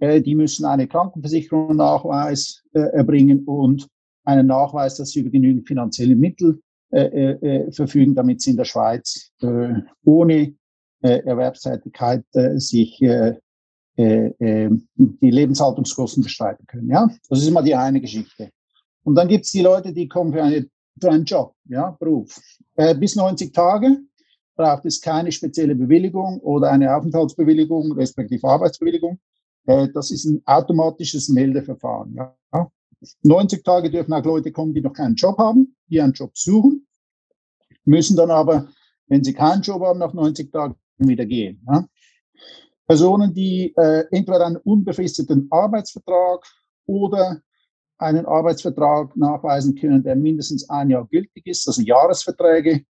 [0.00, 3.88] die müssen eine Krankenversicherung Nachweis äh, erbringen und
[4.24, 6.60] einen Nachweis, dass sie über genügend finanzielle Mittel
[6.92, 10.54] äh, äh, verfügen, damit sie in der Schweiz äh, ohne
[11.02, 13.34] äh, Erwerbstätigkeit äh, sich äh,
[13.96, 16.90] äh, äh, die Lebenshaltungskosten bestreiten können.
[16.90, 18.50] Ja, das ist immer die eine Geschichte.
[19.04, 20.66] Und dann gibt es die Leute, die kommen für, eine,
[21.00, 22.38] für einen Job, ja, Beruf.
[22.74, 23.98] Äh, bis 90 Tage
[24.54, 29.18] braucht es keine spezielle Bewilligung oder eine Aufenthaltsbewilligung, respektive Arbeitsbewilligung.
[29.66, 32.14] Äh, das ist ein automatisches Meldeverfahren.
[32.14, 32.36] Ja.
[33.22, 36.86] 90 Tage dürfen auch Leute kommen, die noch keinen Job haben, die einen Job suchen,
[37.84, 38.68] müssen dann aber,
[39.06, 41.62] wenn sie keinen Job haben, nach 90 Tagen wieder gehen.
[41.68, 41.86] Ja.
[42.86, 46.44] Personen, die äh, entweder einen unbefristeten Arbeitsvertrag
[46.86, 47.40] oder
[47.98, 52.84] einen Arbeitsvertrag nachweisen können, der mindestens ein Jahr gültig ist, also Jahresverträge,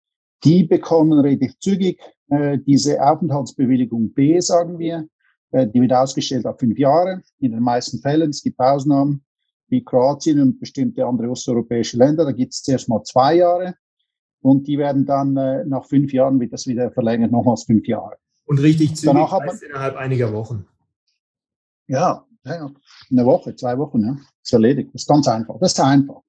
[0.42, 5.08] die bekommen relativ zügig äh, diese Aufenthaltsbewilligung B, sagen wir.
[5.54, 7.22] Äh, die wird ausgestellt auf fünf Jahre.
[7.38, 9.24] In den meisten Fällen, es gibt Ausnahmen,
[9.68, 12.24] wie Kroatien und bestimmte andere osteuropäische Länder.
[12.24, 13.76] Da gibt es zuerst mal zwei Jahre
[14.40, 18.16] und die werden dann äh, nach fünf Jahren wird das wieder verlängert, nochmals fünf Jahre.
[18.46, 20.66] Und richtig zügig Danach hat man, innerhalb einiger Wochen.
[21.86, 22.70] Ja, ja,
[23.10, 24.16] eine Woche, zwei Wochen, ja.
[24.42, 24.90] Ist erledigt.
[24.92, 25.56] Das ist ganz einfach.
[25.60, 26.20] Das ist einfach.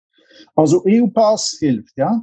[0.53, 2.21] Also EU-Pass hilft, ja.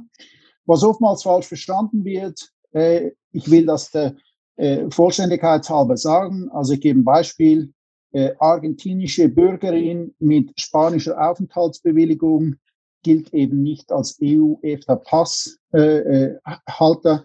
[0.65, 4.15] Was oftmals falsch verstanden wird, äh, ich will das der
[4.55, 6.49] äh, Vollständigkeitshalber sagen.
[6.51, 7.73] Also ich gebe ein Beispiel.
[8.15, 12.57] Äh, argentinische Bürgerin mit spanischer Aufenthaltsbewilligung
[13.01, 16.37] gilt eben nicht als EU-EFTA-Passhalter, äh,
[17.01, 17.19] äh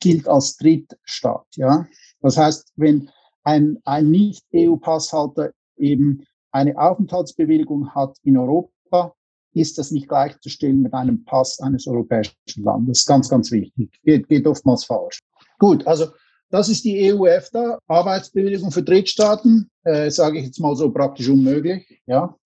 [0.00, 1.46] gilt als Drittstaat.
[1.56, 1.86] Ja?
[2.22, 3.10] Das heißt, wenn
[3.44, 9.14] ein, ein Nicht-EU-Passhalter eben eine Aufenthaltsbewilligung hat in Europa,
[9.52, 13.04] ist das nicht gleichzustellen mit einem Pass eines europäischen Landes.
[13.04, 13.90] Ganz, ganz wichtig.
[14.04, 15.20] Geht, geht oftmals falsch.
[15.58, 16.06] Gut, also
[16.50, 22.02] das ist die EU-EFTA, Arbeitsbewilligung für Drittstaaten, äh, sage ich jetzt mal so praktisch unmöglich.
[22.06, 22.36] Ja,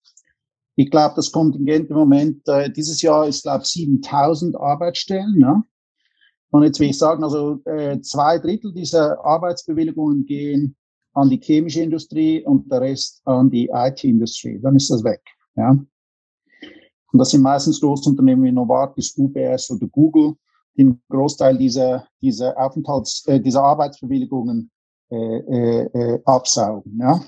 [0.75, 5.39] ich glaube, das Kontingent im Moment äh, dieses Jahr ist, glaube ich, 7000 Arbeitsstellen.
[5.39, 5.63] Ja?
[6.51, 10.75] Und jetzt will ich sagen, also äh, zwei Drittel dieser Arbeitsbewilligungen gehen
[11.13, 14.59] an die chemische Industrie und der Rest an die IT-Industrie.
[14.61, 15.21] Dann ist das weg.
[15.55, 15.71] Ja?
[15.71, 20.33] Und das sind meistens Großunternehmen wie Novartis, UBS oder Google,
[20.77, 24.71] den Großteil dieser, dieser Aufenthalts, äh, dieser Arbeitsbewilligungen
[25.09, 26.99] äh, äh, äh, absaugen.
[26.99, 27.21] Ja?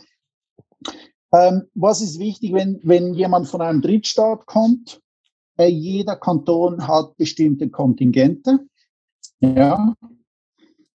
[1.34, 5.02] Ähm, was ist wichtig, wenn, wenn jemand von einem Drittstaat kommt?
[5.58, 8.60] Äh, jeder Kanton hat bestimmte Kontingente.
[9.40, 9.94] Ja,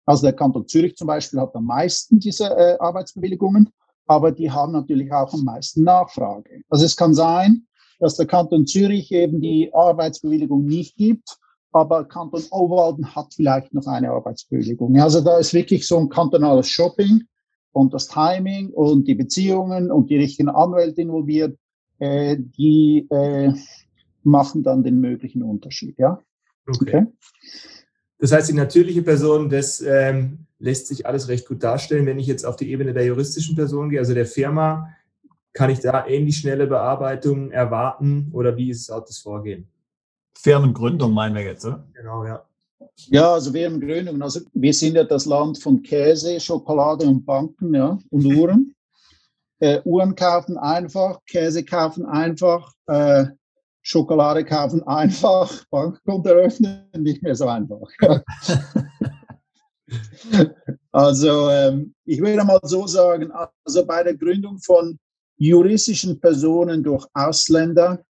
[0.04, 3.70] also der Kanton Zürich zum Beispiel hat am meisten diese äh, Arbeitsbewilligungen,
[4.06, 6.62] aber die haben natürlich auch am meisten Nachfrage.
[6.68, 7.66] Also es kann sein,
[8.00, 11.38] dass der Kanton Zürich eben die Arbeitsbewilligung nicht gibt,
[11.72, 14.98] aber Kanton Obwalden hat vielleicht noch eine Arbeitsbewilligung.
[15.00, 17.24] Also da ist wirklich so ein kantonales Shopping
[17.72, 21.58] und das Timing und die Beziehungen und die richtigen Anwälte involviert,
[21.98, 23.52] äh, die äh,
[24.22, 25.98] machen dann den möglichen Unterschied.
[25.98, 26.22] Ja.
[26.66, 26.78] Okay.
[26.80, 27.06] okay.
[28.18, 32.06] Das heißt, die natürliche Person, das ähm, lässt sich alles recht gut darstellen.
[32.06, 34.90] Wenn ich jetzt auf die Ebene der juristischen Person gehe, also der Firma,
[35.54, 39.66] kann ich da ähnlich schnelle Bearbeitung erwarten oder wie ist das Vorgehen?
[40.38, 41.86] Firmengründung meinen wir jetzt, oder?
[41.94, 42.44] Genau, ja.
[43.08, 44.20] Ja, also Firmengründung.
[44.22, 48.74] Also wir sind ja das Land von Käse, Schokolade und Banken, ja, und Uhren.
[49.60, 53.26] Äh, Uhren kaufen einfach, Käse kaufen einfach, äh,
[53.82, 57.88] Schokolade kaufen einfach, Bankkonto eröffnen nicht mehr so einfach.
[60.92, 63.30] also ähm, ich würde mal so sagen,
[63.64, 64.98] also bei der Gründung von
[65.36, 68.02] juristischen Personen durch Ausländer,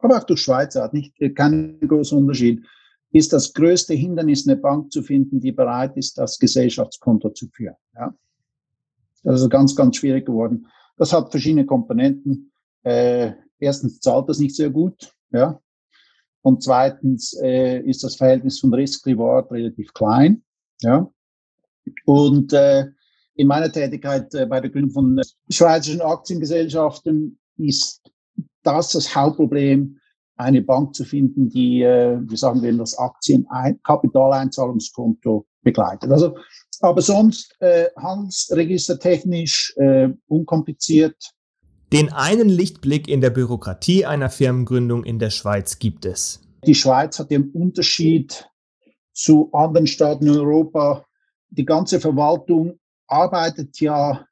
[0.00, 2.64] aber auch durch Schweizer, hat nicht keinen großen Unterschied,
[3.12, 7.76] ist das größte Hindernis, eine Bank zu finden, die bereit ist, das Gesellschaftskonto zu führen.
[7.94, 8.14] Ja.
[9.22, 10.66] Das ist ganz, ganz schwierig geworden.
[10.96, 12.52] Das hat verschiedene Komponenten.
[12.82, 15.60] Äh, erstens zahlt das nicht sehr gut, ja.
[16.42, 20.42] Und zweitens äh, ist das Verhältnis von Risk-Reward relativ klein,
[20.80, 21.10] ja.
[22.06, 22.86] Und äh,
[23.34, 28.09] in meiner Tätigkeit äh, bei der Gründung von äh, schweizerischen Aktiengesellschaften ist
[28.62, 29.98] das das Hauptproblem,
[30.36, 36.10] eine Bank zu finden, die, äh, wie sagen wir, das Aktien-Kapitaleinzahlungskonto begleitet.
[36.10, 36.36] Also,
[36.80, 41.32] aber sonst äh, handelsregistertechnisch äh, unkompliziert.
[41.92, 46.40] Den einen Lichtblick in der Bürokratie einer Firmengründung in der Schweiz gibt es.
[46.64, 48.48] Die Schweiz hat den Unterschied
[49.12, 51.04] zu anderen Staaten in Europa.
[51.50, 54.24] Die ganze Verwaltung arbeitet ja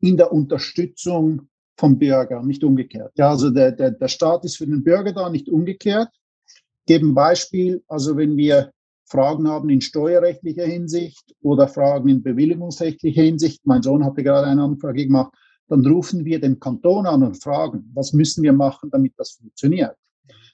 [0.00, 3.12] in der Unterstützung vom Bürger, nicht umgekehrt.
[3.16, 6.08] Ja, also der, der, der Staat ist für den Bürger da, nicht umgekehrt.
[6.46, 8.72] Ich gebe ein Beispiel, also wenn wir
[9.06, 14.62] Fragen haben in steuerrechtlicher Hinsicht oder Fragen in bewilligungsrechtlicher Hinsicht, mein Sohn hatte gerade eine
[14.62, 15.32] Anfrage gemacht,
[15.68, 19.96] dann rufen wir den Kanton an und fragen, was müssen wir machen, damit das funktioniert.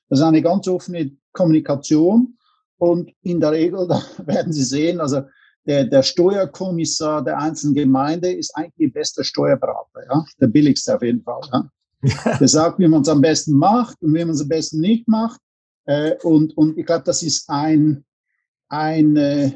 [0.08, 2.36] Das ist eine ganz offene Kommunikation
[2.78, 5.22] und in der Regel, da werden Sie sehen, also
[5.66, 11.02] der, der Steuerkommissar der einzelnen Gemeinde ist eigentlich die beste Steuerberater, ja, der billigste auf
[11.02, 11.40] jeden Fall.
[11.52, 11.70] Ja.
[12.38, 15.06] Der sagt, wie man es am besten macht und wie man es am besten nicht
[15.06, 15.40] macht.
[15.84, 18.04] Äh, und, und ich glaube, das ist ein,
[18.68, 19.52] ein äh,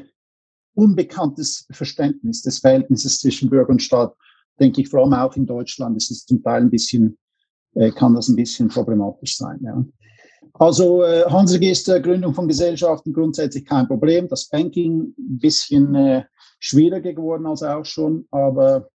[0.75, 4.15] unbekanntes Verständnis des Verhältnisses zwischen Bürger und Staat.
[4.59, 7.17] Denke ich, vor allem auch in Deutschland ist es zum Teil ein bisschen,
[7.73, 9.59] äh, kann das ein bisschen problematisch sein.
[9.63, 9.83] Ja.
[10.57, 14.27] Also äh, Handelsregister, Gründung von Gesellschaften grundsätzlich kein Problem.
[14.29, 16.23] Das Banking ein bisschen äh,
[16.59, 18.89] schwieriger geworden als auch schon, aber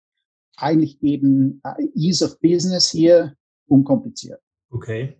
[0.57, 3.35] eigentlich eben äh, Ease of Business hier
[3.67, 4.41] unkompliziert.
[4.71, 5.17] Okay.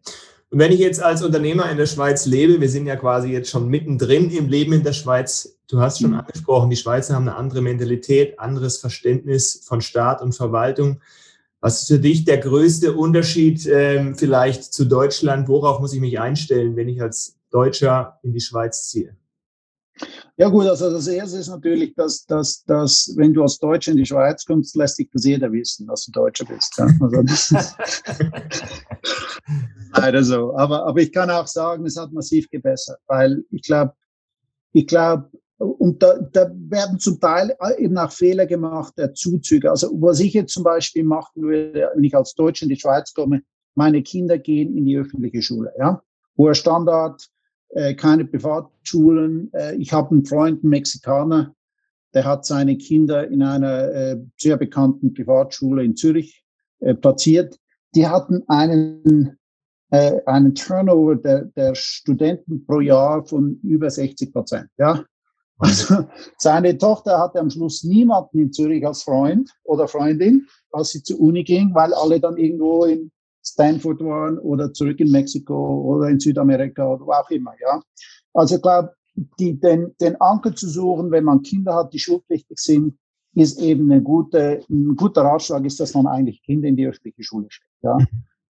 [0.51, 3.51] Und wenn ich jetzt als Unternehmer in der Schweiz lebe, wir sind ja quasi jetzt
[3.51, 5.59] schon mittendrin im Leben in der Schweiz.
[5.69, 6.21] Du hast schon mhm.
[6.21, 11.01] angesprochen, die Schweizer haben eine andere Mentalität, anderes Verständnis von Staat und Verwaltung.
[11.61, 15.49] Was ist für dich der größte Unterschied ähm, vielleicht zu Deutschland?
[15.49, 19.15] Worauf muss ich mich einstellen, wenn ich als Deutscher in die Schweiz ziehe?
[20.39, 23.99] Ja gut, also das Erste ist natürlich, dass, dass, dass wenn du als Deutscher in
[23.99, 26.79] die Schweiz kommst, lässt dich das jeder wissen, dass du Deutscher bist.
[26.79, 26.87] Ja?
[26.99, 27.77] Also das ist
[29.93, 30.57] leider so.
[30.57, 33.93] Aber, aber ich kann auch sagen, es hat massiv gebessert, weil ich glaube,
[34.73, 39.71] ich glaube, und da, da werden zum Teil eben auch Fehler gemacht der Zuzüge.
[39.71, 43.13] Also was ich jetzt zum Beispiel machen würde, wenn ich als Deutscher in die Schweiz
[43.13, 43.43] komme,
[43.75, 45.71] meine Kinder gehen in die öffentliche Schule.
[45.79, 46.03] Ja?
[46.39, 47.29] Hoher Standard,
[47.71, 49.53] äh, keine Privatschulen.
[49.53, 51.55] Äh, ich habe einen Freund, einen Mexikaner,
[52.15, 56.43] der hat seine Kinder in einer äh, sehr bekannten Privatschule in Zürich
[56.81, 57.59] äh, platziert.
[57.95, 59.39] Die hatten einen,
[59.91, 64.69] äh, einen Turnover der, der Studenten pro Jahr von über 60 Prozent.
[64.79, 65.05] Ja?
[65.61, 66.05] Also
[66.39, 71.21] seine Tochter hatte am Schluss niemanden in Zürich als Freund oder Freundin, als sie zur
[71.21, 73.11] Uni ging, weil alle dann irgendwo in
[73.45, 77.53] Stanford waren oder zurück in Mexiko oder in Südamerika oder wo auch immer.
[77.61, 77.81] Ja.
[78.35, 78.93] Also ich glaube,
[79.39, 82.99] den, den Anker zu suchen, wenn man Kinder hat, die schulpflichtig sind,
[83.35, 87.23] ist eben eine gute, ein guter Ratschlag, ist, dass man eigentlich Kinder in die öffentliche
[87.23, 87.71] Schule steckt.
[87.83, 87.99] Ja.
[87.99, 88.07] Mhm.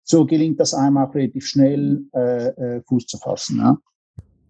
[0.05, 3.59] So gelingt das einem auch relativ schnell äh, äh, Fuß zu fassen.
[3.59, 3.79] Ja.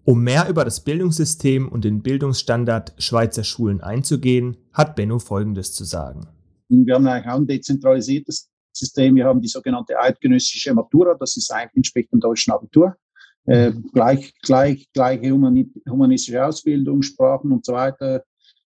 [0.08, 5.84] Um mehr über das Bildungssystem und den Bildungsstandard Schweizer Schulen einzugehen, hat Benno Folgendes zu
[5.84, 6.26] sagen.
[6.70, 9.16] Wir haben eigentlich auch ein dezentralisiertes System.
[9.16, 12.96] Wir haben die sogenannte eidgenössische Matura, das ist eigentlich entspricht dem deutschen Abitur.
[13.44, 18.24] Äh, gleich, gleich, gleiche humanistische Ausbildung, Sprachen und so weiter.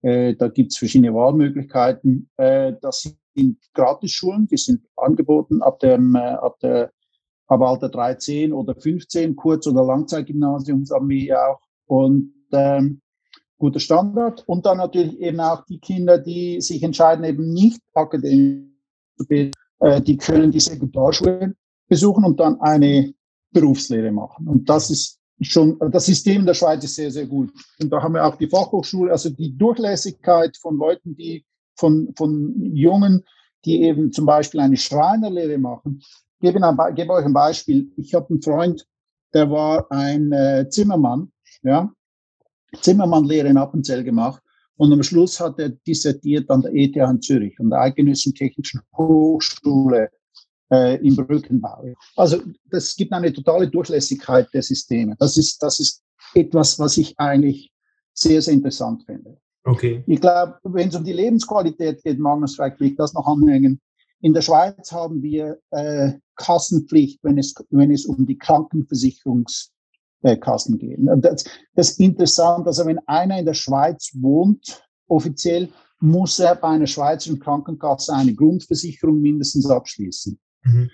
[0.03, 2.29] Äh, da gibt es verschiedene Wahlmöglichkeiten.
[2.38, 6.90] Äh, das sind Gratisschulen, die sind angeboten ab dem, äh, ab der
[7.51, 11.61] ab Alter 13 oder 15, Kurz- oder Langzeitgymnasium haben wir ja auch.
[11.87, 13.01] Und ähm,
[13.59, 14.45] guter Standard.
[14.47, 18.71] Und dann natürlich eben auch die Kinder, die sich entscheiden, eben nicht akademisch
[19.17, 21.55] zu bilden, äh, die können die Sekundarschule
[21.89, 23.13] besuchen und dann eine
[23.53, 24.47] Berufslehre machen.
[24.47, 27.51] Und das ist schon, das System der Schweiz ist sehr, sehr gut.
[27.81, 32.55] Und da haben wir auch die Fachhochschule, also die Durchlässigkeit von Leuten, die von, von
[32.75, 33.25] Jungen,
[33.65, 36.03] die eben zum Beispiel eine Schreinerlehre machen.
[36.40, 37.92] Ich gebe, ein, gebe euch ein Beispiel.
[37.98, 38.87] Ich habe einen Freund,
[39.35, 41.31] der war ein äh, Zimmermann,
[41.62, 41.92] ja,
[42.81, 44.42] Zimmermannlehre in Appenzell gemacht.
[44.76, 48.81] Und am Schluss hat er dissertiert an der ETH in Zürich, an der Eidgenössischen Technischen
[48.96, 50.09] Hochschule
[50.72, 51.92] äh, im Brückenbau.
[52.16, 55.16] Also das gibt eine totale Durchlässigkeit der Systeme.
[55.18, 56.03] Das ist, das ist
[56.35, 57.70] etwas, was ich eigentlich
[58.14, 59.37] sehr, sehr interessant finde.
[59.64, 60.03] Okay.
[60.07, 63.79] Ich glaube, wenn es um die Lebensqualität geht, Magnus, vielleicht will ich das noch anhängen.
[64.22, 69.72] In der Schweiz haben wir äh, Kassenpflicht, wenn es, wenn es um die Krankenversicherungs
[70.22, 71.09] äh, Kassen gehen.
[71.20, 72.66] Das, das ist interessant.
[72.66, 75.68] Also wenn einer in der Schweiz wohnt, offiziell,
[76.00, 80.38] muss er bei einer schweizerischen Krankenkasse eine Grundversicherung mindestens abschließen.
[80.62, 80.90] Mhm.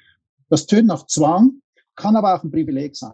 [0.49, 1.61] Das tönt nach Zwang,
[1.95, 3.13] kann aber auch ein Privileg sein.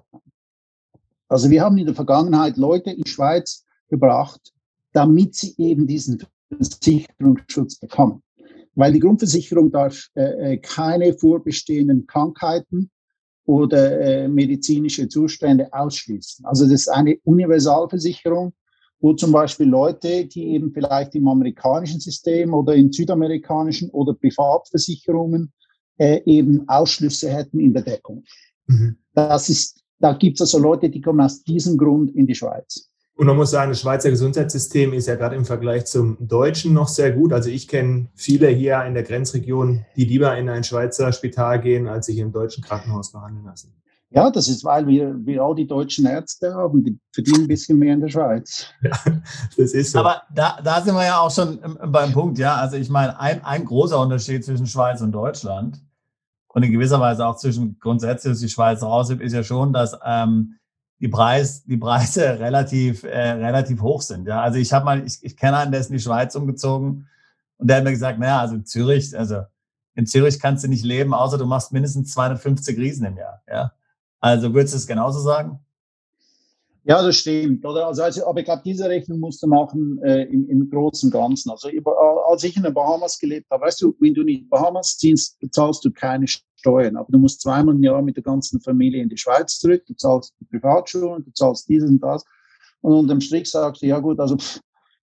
[1.28, 4.52] Also wir haben in der Vergangenheit Leute in die Schweiz gebracht,
[4.92, 8.22] damit sie eben diesen Versicherungsschutz bekommen.
[8.74, 12.90] Weil die Grundversicherung darf äh, äh keine vorbestehenden Krankheiten
[13.44, 16.44] oder äh, medizinische Zustände ausschließen.
[16.44, 18.52] Also das ist eine Universalversicherung,
[19.00, 25.52] wo zum Beispiel Leute, die eben vielleicht im amerikanischen System oder in südamerikanischen oder Privatversicherungen
[25.98, 28.24] äh, eben Ausschlüsse hätten in der Deckung.
[28.66, 28.96] Mhm.
[29.12, 32.91] Das ist, da gibt es also Leute, die kommen aus diesem Grund in die Schweiz.
[33.22, 36.88] Und man muss sagen, das Schweizer Gesundheitssystem ist ja gerade im Vergleich zum deutschen noch
[36.88, 37.32] sehr gut.
[37.32, 41.86] Also ich kenne viele hier in der Grenzregion, die lieber in ein Schweizer Spital gehen,
[41.86, 43.72] als sich im deutschen Krankenhaus behandeln lassen.
[44.10, 47.78] Ja, das ist, weil wir, wir all die deutschen Ärzte haben, die verdienen ein bisschen
[47.78, 48.66] mehr in der Schweiz.
[48.82, 48.98] Ja,
[49.56, 50.00] das ist so.
[50.00, 51.60] Aber da, da sind wir ja auch schon
[51.92, 52.56] beim Punkt, ja.
[52.56, 55.80] Also ich meine, ein, ein großer Unterschied zwischen Schweiz und Deutschland
[56.48, 60.56] und in gewisser Weise auch zwischen grundsätzlich die Schweiz raus ist ja schon, dass ähm,
[61.02, 64.26] die, Preis, die Preise relativ, äh, relativ hoch sind.
[64.26, 67.08] Ja, also ich habe mal, ich, ich kenne einen, der ist in die Schweiz umgezogen
[67.58, 69.42] und der hat mir gesagt, naja, also in Zürich, also
[69.94, 73.42] in Zürich kannst du nicht leben, außer du machst mindestens 250 Riesen im Jahr.
[73.50, 73.72] Ja,
[74.20, 75.58] also würdest du es genauso sagen?
[76.84, 77.64] Ja, das stimmt.
[77.64, 77.86] Oder?
[77.86, 81.12] Also, also, aber ich glaube, diese Rechnung musst du machen äh, im, im Großen und
[81.12, 81.50] Ganzen.
[81.50, 81.92] Also über,
[82.28, 85.84] als ich in den Bahamas gelebt habe, weißt du, wenn du die Bahamas ziehst, bezahlst
[85.84, 86.26] du keine
[86.62, 86.96] Steuern.
[86.96, 89.94] Aber du musst zweimal im Jahr mit der ganzen Familie in die Schweiz zurück, du
[89.94, 92.24] zahlst die Privatschulen, du zahlst dieses und das.
[92.80, 94.60] Und unterm Strich sagst du, ja gut, also pff,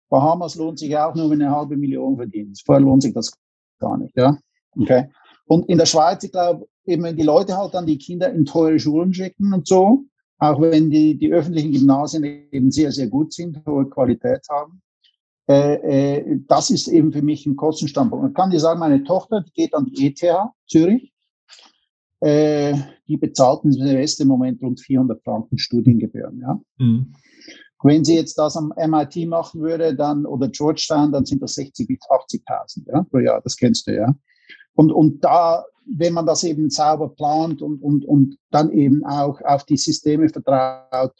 [0.09, 2.65] Bahamas lohnt sich auch nur, wenn du eine halbe Million verdienst.
[2.65, 3.33] Vorher lohnt sich das
[3.79, 4.15] gar nicht.
[4.15, 4.37] Ja?
[4.77, 5.09] Okay.
[5.45, 8.45] Und in der Schweiz, ich glaube, eben wenn die Leute halt dann die Kinder in
[8.45, 10.05] teure Schulen schicken und so,
[10.39, 14.81] auch wenn die, die öffentlichen Gymnasien eben sehr, sehr gut sind, hohe Qualität haben.
[15.49, 18.23] Äh, äh, das ist eben für mich ein Kostenstandpunkt.
[18.23, 20.23] Man kann dir sagen, meine Tochter, die geht an die ETH
[20.67, 21.11] Zürich.
[22.21, 22.75] Äh,
[23.07, 26.41] die bezahlt im Semester im Moment rund 400 Franken Studiengebühren.
[26.41, 26.61] Ja?
[26.77, 27.13] Mhm.
[27.81, 31.87] Wenn sie jetzt das am MIT machen würde, dann oder Georgetown, dann sind das 60
[31.87, 33.41] bis 80.000 ja, pro Jahr.
[33.41, 34.13] Das kennst du ja.
[34.73, 39.39] Und und da, wenn man das eben sauber plant und und und dann eben auch
[39.41, 41.13] auf die Systeme vertraut,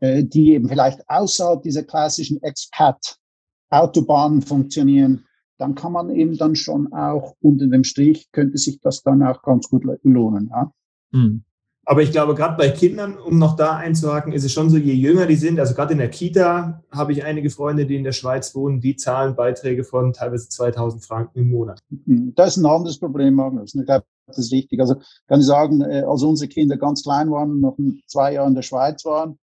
[0.00, 5.25] äh, die eben vielleicht außerhalb dieser klassischen Expat-Autobahnen funktionieren,
[5.58, 9.42] dann kann man eben dann schon auch unter dem Strich könnte sich das dann auch
[9.42, 10.50] ganz gut lohnen.
[10.50, 10.72] Ja.
[11.12, 11.44] Mhm.
[11.88, 14.92] Aber ich glaube, gerade bei Kindern, um noch da einzuhaken, ist es schon so, je
[14.92, 18.10] jünger die sind, also gerade in der Kita habe ich einige Freunde, die in der
[18.10, 21.78] Schweiz wohnen, die zahlen Beiträge von teilweise 2000 Franken im Monat.
[21.88, 22.32] Mhm.
[22.34, 23.72] Das ist ein anderes Problem, Magnus.
[23.76, 24.80] Ich glaube, das ist richtig.
[24.80, 24.96] Also
[25.28, 28.62] kann ich sagen, äh, als unsere Kinder ganz klein waren, noch zwei Jahre in der
[28.62, 29.38] Schweiz waren,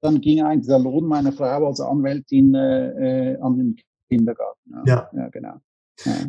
[0.00, 3.76] dann ging eigentlich der Lohn meiner Frau als Anwältin äh, äh an den
[4.16, 4.70] Kindergarten.
[4.70, 5.10] Ja, ja.
[5.12, 5.60] ja genau.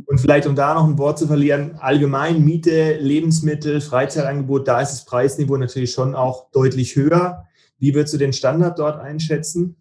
[0.06, 4.91] Und vielleicht, um da noch ein Wort zu verlieren, allgemein Miete, Lebensmittel, Freizeitangebot, da ist
[4.91, 7.46] das Preisniveau natürlich schon auch deutlich höher.
[7.80, 9.76] Wie würdest du den Standard dort einschätzen?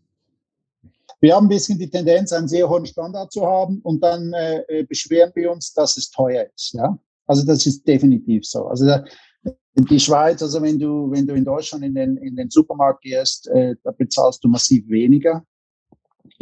[1.21, 4.63] Wir haben ein bisschen die Tendenz, einen sehr hohen Standard zu haben und dann äh,
[4.69, 6.75] äh beschweren wir uns, dass es teuer ist.
[6.75, 6.99] Ja?
[7.27, 8.67] Also das ist definitiv so.
[8.67, 9.05] Also da,
[9.77, 13.49] die Schweiz, also wenn du, wenn du in Deutschland in den, in den Supermarkt gehst,
[13.49, 15.45] äh, da bezahlst du massiv weniger.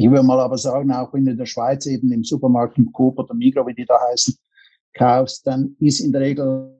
[0.00, 2.90] Ich würde mal aber sagen, auch wenn du in der Schweiz eben im Supermarkt, im
[2.90, 4.34] Coop oder Migros, wie die da heißen,
[4.94, 6.74] kaufst, dann ist in der Regel,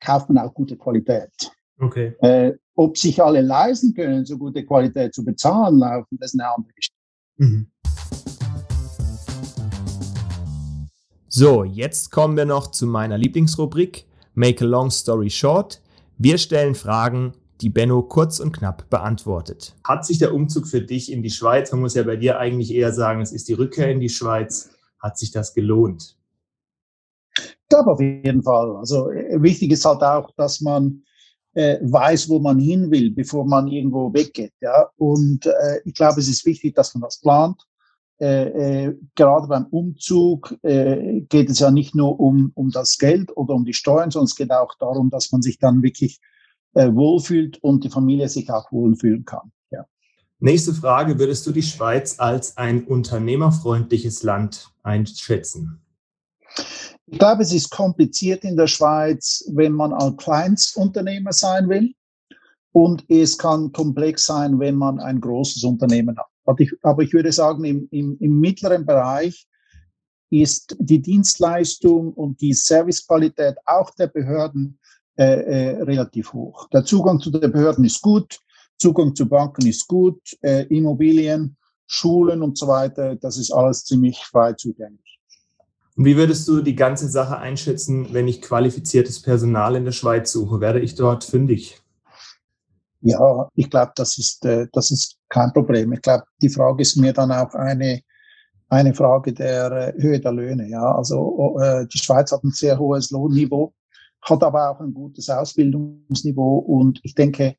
[0.00, 1.30] kauft man auch gute Qualität.
[1.78, 2.16] Okay.
[2.18, 6.52] Äh, ob sich alle leisten können, so gute Qualität zu bezahlen laufen, das ist eine
[6.52, 6.98] andere Geschichte.
[7.36, 7.68] Mhm.
[11.28, 15.80] So, jetzt kommen wir noch zu meiner Lieblingsrubrik Make a Long Story Short.
[16.18, 17.34] Wir stellen Fragen
[17.64, 19.74] die Benno kurz und knapp beantwortet.
[19.84, 22.70] Hat sich der Umzug für dich in die Schweiz, man muss ja bei dir eigentlich
[22.74, 26.18] eher sagen, es ist die Rückkehr in die Schweiz, hat sich das gelohnt?
[27.38, 28.76] Ich glaube auf jeden Fall.
[28.76, 31.04] Also äh, wichtig ist halt auch, dass man
[31.54, 34.52] äh, weiß, wo man hin will, bevor man irgendwo weggeht.
[34.60, 34.90] Ja?
[34.98, 37.62] Und äh, ich glaube, es ist wichtig, dass man das plant.
[38.20, 43.34] Äh, äh, gerade beim Umzug äh, geht es ja nicht nur um, um das Geld
[43.34, 46.20] oder um die Steuern, sondern es geht auch darum, dass man sich dann wirklich
[46.74, 49.52] äh, wohlfühlt und die Familie sich auch wohlfühlen kann.
[49.70, 49.86] Ja.
[50.38, 55.80] Nächste Frage, würdest du die Schweiz als ein unternehmerfreundliches Land einschätzen?
[57.06, 61.94] Ich glaube, es ist kompliziert in der Schweiz, wenn man ein Kleinstunternehmer sein will.
[62.72, 66.26] Und es kann komplex sein, wenn man ein großes Unternehmen hat.
[66.44, 69.46] Aber ich, aber ich würde sagen, im, im, im mittleren Bereich
[70.30, 74.80] ist die Dienstleistung und die Servicequalität auch der Behörden
[75.16, 76.68] äh, äh, relativ hoch.
[76.70, 78.40] Der Zugang zu den Behörden ist gut,
[78.78, 84.18] Zugang zu Banken ist gut, äh, Immobilien, Schulen und so weiter, das ist alles ziemlich
[84.24, 85.20] frei zugänglich.
[85.96, 90.32] Und wie würdest du die ganze Sache einschätzen, wenn ich qualifiziertes Personal in der Schweiz
[90.32, 90.60] suche?
[90.60, 91.80] Werde ich dort fündig?
[93.00, 95.92] Ja, ich glaube, das ist, äh, das ist kein Problem.
[95.92, 98.00] Ich glaube, die Frage ist mir dann auch eine,
[98.68, 100.68] eine Frage der äh, Höhe der Löhne.
[100.68, 103.72] Ja, also äh, die Schweiz hat ein sehr hohes Lohnniveau
[104.24, 107.56] hat aber auch ein gutes Ausbildungsniveau und ich denke,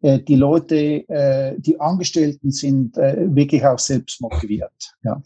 [0.00, 4.94] äh, die Leute, äh, die Angestellten sind äh, wirklich auch selbst motiviert.
[5.02, 5.22] Ja.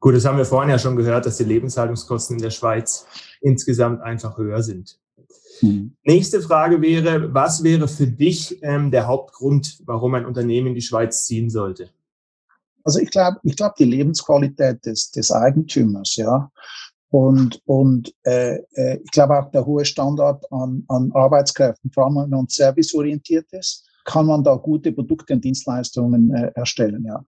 [0.00, 3.06] Gut, das haben wir vorhin ja schon gehört, dass die Lebenshaltungskosten in der Schweiz
[3.40, 4.98] insgesamt einfach höher sind.
[5.60, 5.96] Mhm.
[6.04, 10.82] Nächste Frage wäre, was wäre für dich ähm, der Hauptgrund, warum ein Unternehmen in die
[10.82, 11.90] Schweiz ziehen sollte?
[12.84, 16.50] Also ich glaube, ich glaube die Lebensqualität des, des Eigentümers, ja.
[17.10, 22.16] Und, und äh, äh, ich glaube auch der hohe Standard an, an Arbeitskräften, vor allem
[22.16, 27.24] wenn man serviceorientiert ist, kann man da gute Produkte und Dienstleistungen äh, erstellen, ja.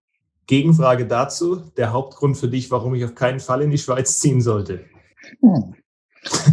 [0.47, 4.41] Gegenfrage dazu, der Hauptgrund für dich, warum ich auf keinen Fall in die Schweiz ziehen
[4.41, 4.81] sollte?
[5.41, 5.75] Hm.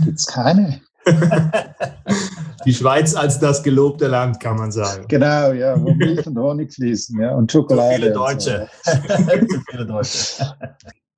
[0.05, 0.81] Gibt es keine.
[2.65, 5.05] die Schweiz als das gelobte Land, kann man sagen.
[5.07, 7.95] Genau, ja, wo Milch und Honig fließen, ja, und Schokolade.
[7.95, 8.69] Zu viele Deutsche.
[9.47, 9.59] So.
[9.71, 10.55] Viele Deutsche.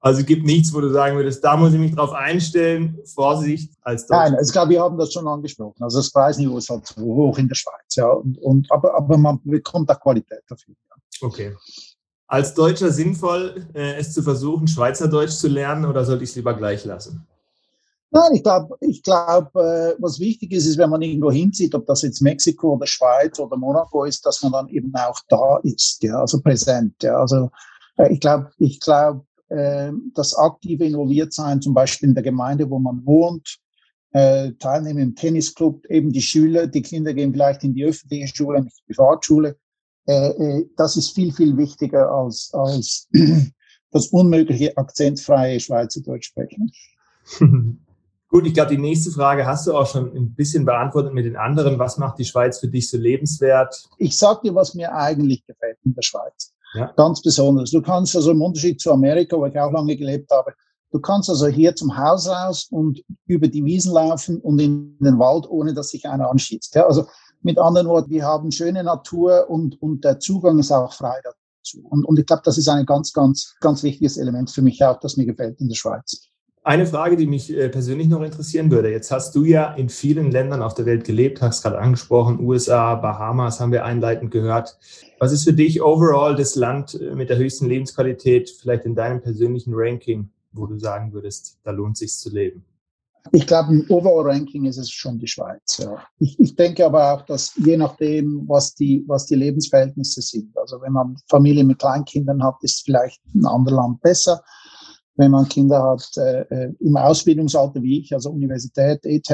[0.01, 3.73] Also es gibt nichts, wo du sagen würdest, da muss ich mich drauf einstellen, Vorsicht
[3.81, 5.83] als Nein, also ich glaube, wir haben das schon angesprochen.
[5.83, 8.07] Also das Preisniveau ist halt so hoch in der Schweiz, ja.
[8.07, 10.75] Und, und aber, aber man bekommt auch Qualität dafür.
[10.89, 11.27] Ja.
[11.27, 11.55] Okay.
[12.27, 16.53] Als Deutscher sinnvoll, äh, es zu versuchen, Schweizerdeutsch zu lernen oder sollte ich es lieber
[16.53, 17.27] gleich lassen?
[18.11, 21.85] Nein, ich glaube, ich glaub, äh, was wichtig ist, ist, wenn man irgendwo hinzieht, ob
[21.85, 26.01] das jetzt Mexiko oder Schweiz oder Monaco ist, dass man dann eben auch da ist,
[26.01, 26.95] ja, also präsent.
[27.03, 27.17] Ja.
[27.17, 27.51] Also
[27.97, 32.69] äh, ich glaube, ich glaube, äh, das aktive involviert sein, zum Beispiel in der Gemeinde,
[32.69, 33.59] wo man wohnt,
[34.11, 38.63] äh, teilnehmen im Tennisclub, eben die Schüler, die Kinder gehen vielleicht in die öffentliche Schule,
[38.63, 39.57] nicht die Privatschule.
[40.07, 43.07] Äh, äh, das ist viel, viel wichtiger als, als
[43.91, 46.71] das unmögliche akzentfreie Schweizerdeutsch sprechen.
[48.29, 51.35] Gut, ich glaube, die nächste Frage hast du auch schon ein bisschen beantwortet mit den
[51.35, 51.79] anderen.
[51.79, 53.89] Was macht die Schweiz für dich so lebenswert?
[53.97, 56.53] Ich sage dir, was mir eigentlich gefällt in der Schweiz.
[56.73, 56.91] Ja.
[56.95, 57.71] Ganz besonders.
[57.71, 60.53] Du kannst also im Unterschied zu Amerika, wo ich auch lange gelebt habe,
[60.91, 65.19] du kannst also hier zum Haus raus und über die Wiesen laufen und in den
[65.19, 66.75] Wald, ohne dass sich einer anschießt.
[66.75, 67.05] Ja, also
[67.41, 71.81] mit anderen Worten, wir haben schöne Natur und, und der Zugang ist auch frei dazu.
[71.83, 74.99] Und, und ich glaube, das ist ein ganz, ganz, ganz wichtiges Element für mich auch,
[74.99, 76.28] das mir gefällt in der Schweiz.
[76.69, 78.91] Eine Frage, die mich äh, persönlich noch interessieren würde.
[78.91, 82.93] Jetzt hast du ja in vielen Ländern auf der Welt gelebt, hast gerade angesprochen, USA,
[82.93, 84.77] Bahamas haben wir einleitend gehört.
[85.17, 89.19] Was ist für dich overall das Land äh, mit der höchsten Lebensqualität, vielleicht in deinem
[89.19, 92.63] persönlichen Ranking, wo du sagen würdest, da lohnt sich zu leben?
[93.31, 95.79] Ich glaube, im Overall-Ranking ist es schon die Schweiz.
[95.79, 96.03] Ja.
[96.19, 100.79] Ich, ich, denke aber auch, dass je nachdem, was die, was die Lebensverhältnnisse sind, also
[100.81, 104.43] wenn man Familie mit Kleinkindern hat, ist vielleicht ein anderes Land besser.
[105.19, 109.29] Wenn man Kinder hat äh, äh, im Ausbildungsalter wie ich, also Universität, ETH,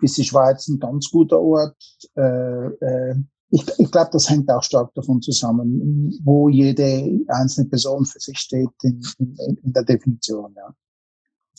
[0.00, 1.76] ist die Schweiz ein ganz guter Ort.
[2.16, 3.14] Äh, äh,
[3.50, 8.36] ich, ich glaube, das hängt auch stark davon zusammen, wo jede einzelne Person für sich
[8.36, 10.52] steht in, in, in der Definition.
[10.56, 10.74] Ja.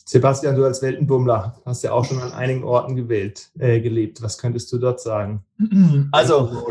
[0.06, 4.22] Sebastian, du als Weltenbummler hast ja auch schon an einigen Orten gewählt, äh, gelebt.
[4.22, 5.46] Was könntest du dort sagen?
[6.12, 6.68] Also,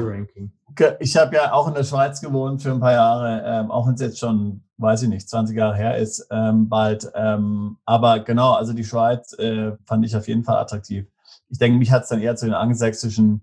[1.01, 3.95] ich habe ja auch in der Schweiz gewohnt für ein paar Jahre, ähm, auch wenn
[3.95, 7.11] es jetzt schon, weiß ich nicht, 20 Jahre her ist, ähm, bald.
[7.15, 11.07] Ähm, aber genau, also die Schweiz äh, fand ich auf jeden Fall attraktiv.
[11.49, 13.43] Ich denke, mich hat es dann eher zu den angelsächsischen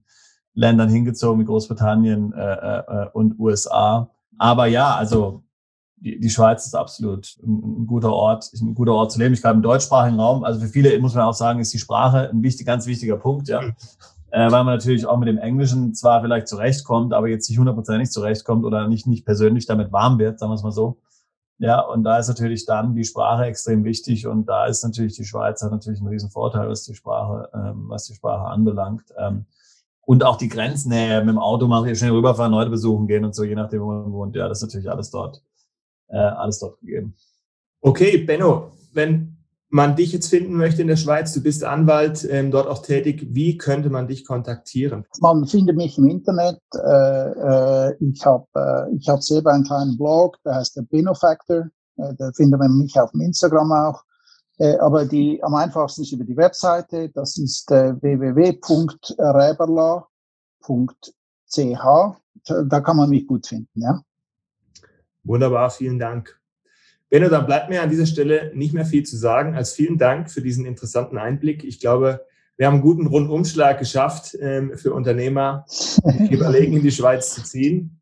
[0.53, 4.09] Ländern hingezogen, wie Großbritannien äh, äh, äh und USA.
[4.37, 5.43] Aber ja, also
[5.97, 9.33] die, die Schweiz ist absolut ein, ein, guter Ort, ein guter Ort zu leben.
[9.33, 12.29] Ich glaube, im deutschsprachigen Raum, also für viele muss man auch sagen, ist die Sprache
[12.29, 13.61] ein wichtig, ganz wichtiger Punkt, ja.
[13.61, 13.73] Mhm.
[14.31, 18.11] Äh, weil man natürlich auch mit dem Englischen zwar vielleicht zurechtkommt, aber jetzt nicht hundertprozentig
[18.11, 20.97] zurechtkommt oder nicht, nicht persönlich damit warm wird, sagen wir es mal so.
[21.59, 25.25] Ja, und da ist natürlich dann die Sprache extrem wichtig und da ist natürlich die
[25.25, 29.03] Schweiz hat natürlich einen riesen Vorteil, was die Sprache, ähm, was die Sprache anbelangt.
[29.17, 29.45] Ähm,
[30.01, 33.35] und auch die Grenznähe mit dem Auto mal hier schnell rüberfahren, Leute besuchen gehen und
[33.35, 34.35] so, je nachdem, wo man wohnt.
[34.35, 35.43] Ja, das ist natürlich alles dort
[36.09, 37.15] äh, alles dort gegeben.
[37.81, 39.37] Okay, Benno, wenn
[39.69, 43.27] man dich jetzt finden möchte in der Schweiz, du bist Anwalt, ähm, dort auch tätig,
[43.29, 45.05] wie könnte man dich kontaktieren?
[45.19, 46.59] Man findet mich im Internet.
[46.73, 51.13] Äh, äh, ich habe äh, ich hab selber einen kleinen Blog, der heißt der Benno
[51.13, 51.69] Factor.
[51.97, 54.03] Äh, da findet man mich auf dem Instagram auch.
[54.57, 57.09] Äh, aber die am einfachsten ist über die Webseite.
[57.09, 58.95] Das ist äh, www.reberla.ch.
[62.45, 64.01] Da kann man mich gut finden, ja.
[65.23, 66.38] Wunderbar, vielen Dank.
[67.09, 70.29] Benno, dann bleibt mir an dieser Stelle nicht mehr viel zu sagen als vielen Dank
[70.29, 71.63] für diesen interessanten Einblick.
[71.63, 75.65] Ich glaube, wir haben einen guten Rundumschlag geschafft ähm, für Unternehmer,
[76.03, 77.99] die überlegen, in die Schweiz zu ziehen.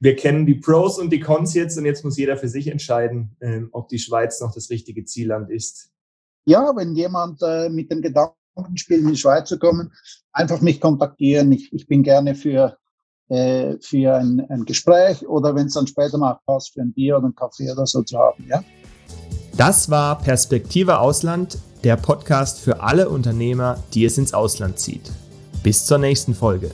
[0.00, 3.36] Wir kennen die Pros und die Cons jetzt und jetzt muss jeder für sich entscheiden,
[3.40, 5.90] ähm, ob die Schweiz noch das richtige Zielland ist.
[6.46, 8.34] Ja, wenn jemand äh, mit dem Gedanken
[8.76, 9.92] spielt, in die Schweiz zu kommen,
[10.32, 11.50] einfach mich kontaktieren.
[11.52, 12.78] Ich, ich bin gerne für
[13.34, 17.16] äh, für ein, ein Gespräch oder wenn es dann später mal passt, für ein Bier
[17.16, 18.44] oder einen Kaffee oder so zu haben.
[18.48, 18.62] Ja?
[19.56, 25.12] Das war Perspektive Ausland, der Podcast für alle Unternehmer, die es ins Ausland zieht.
[25.62, 26.70] Bis zur nächsten Folge.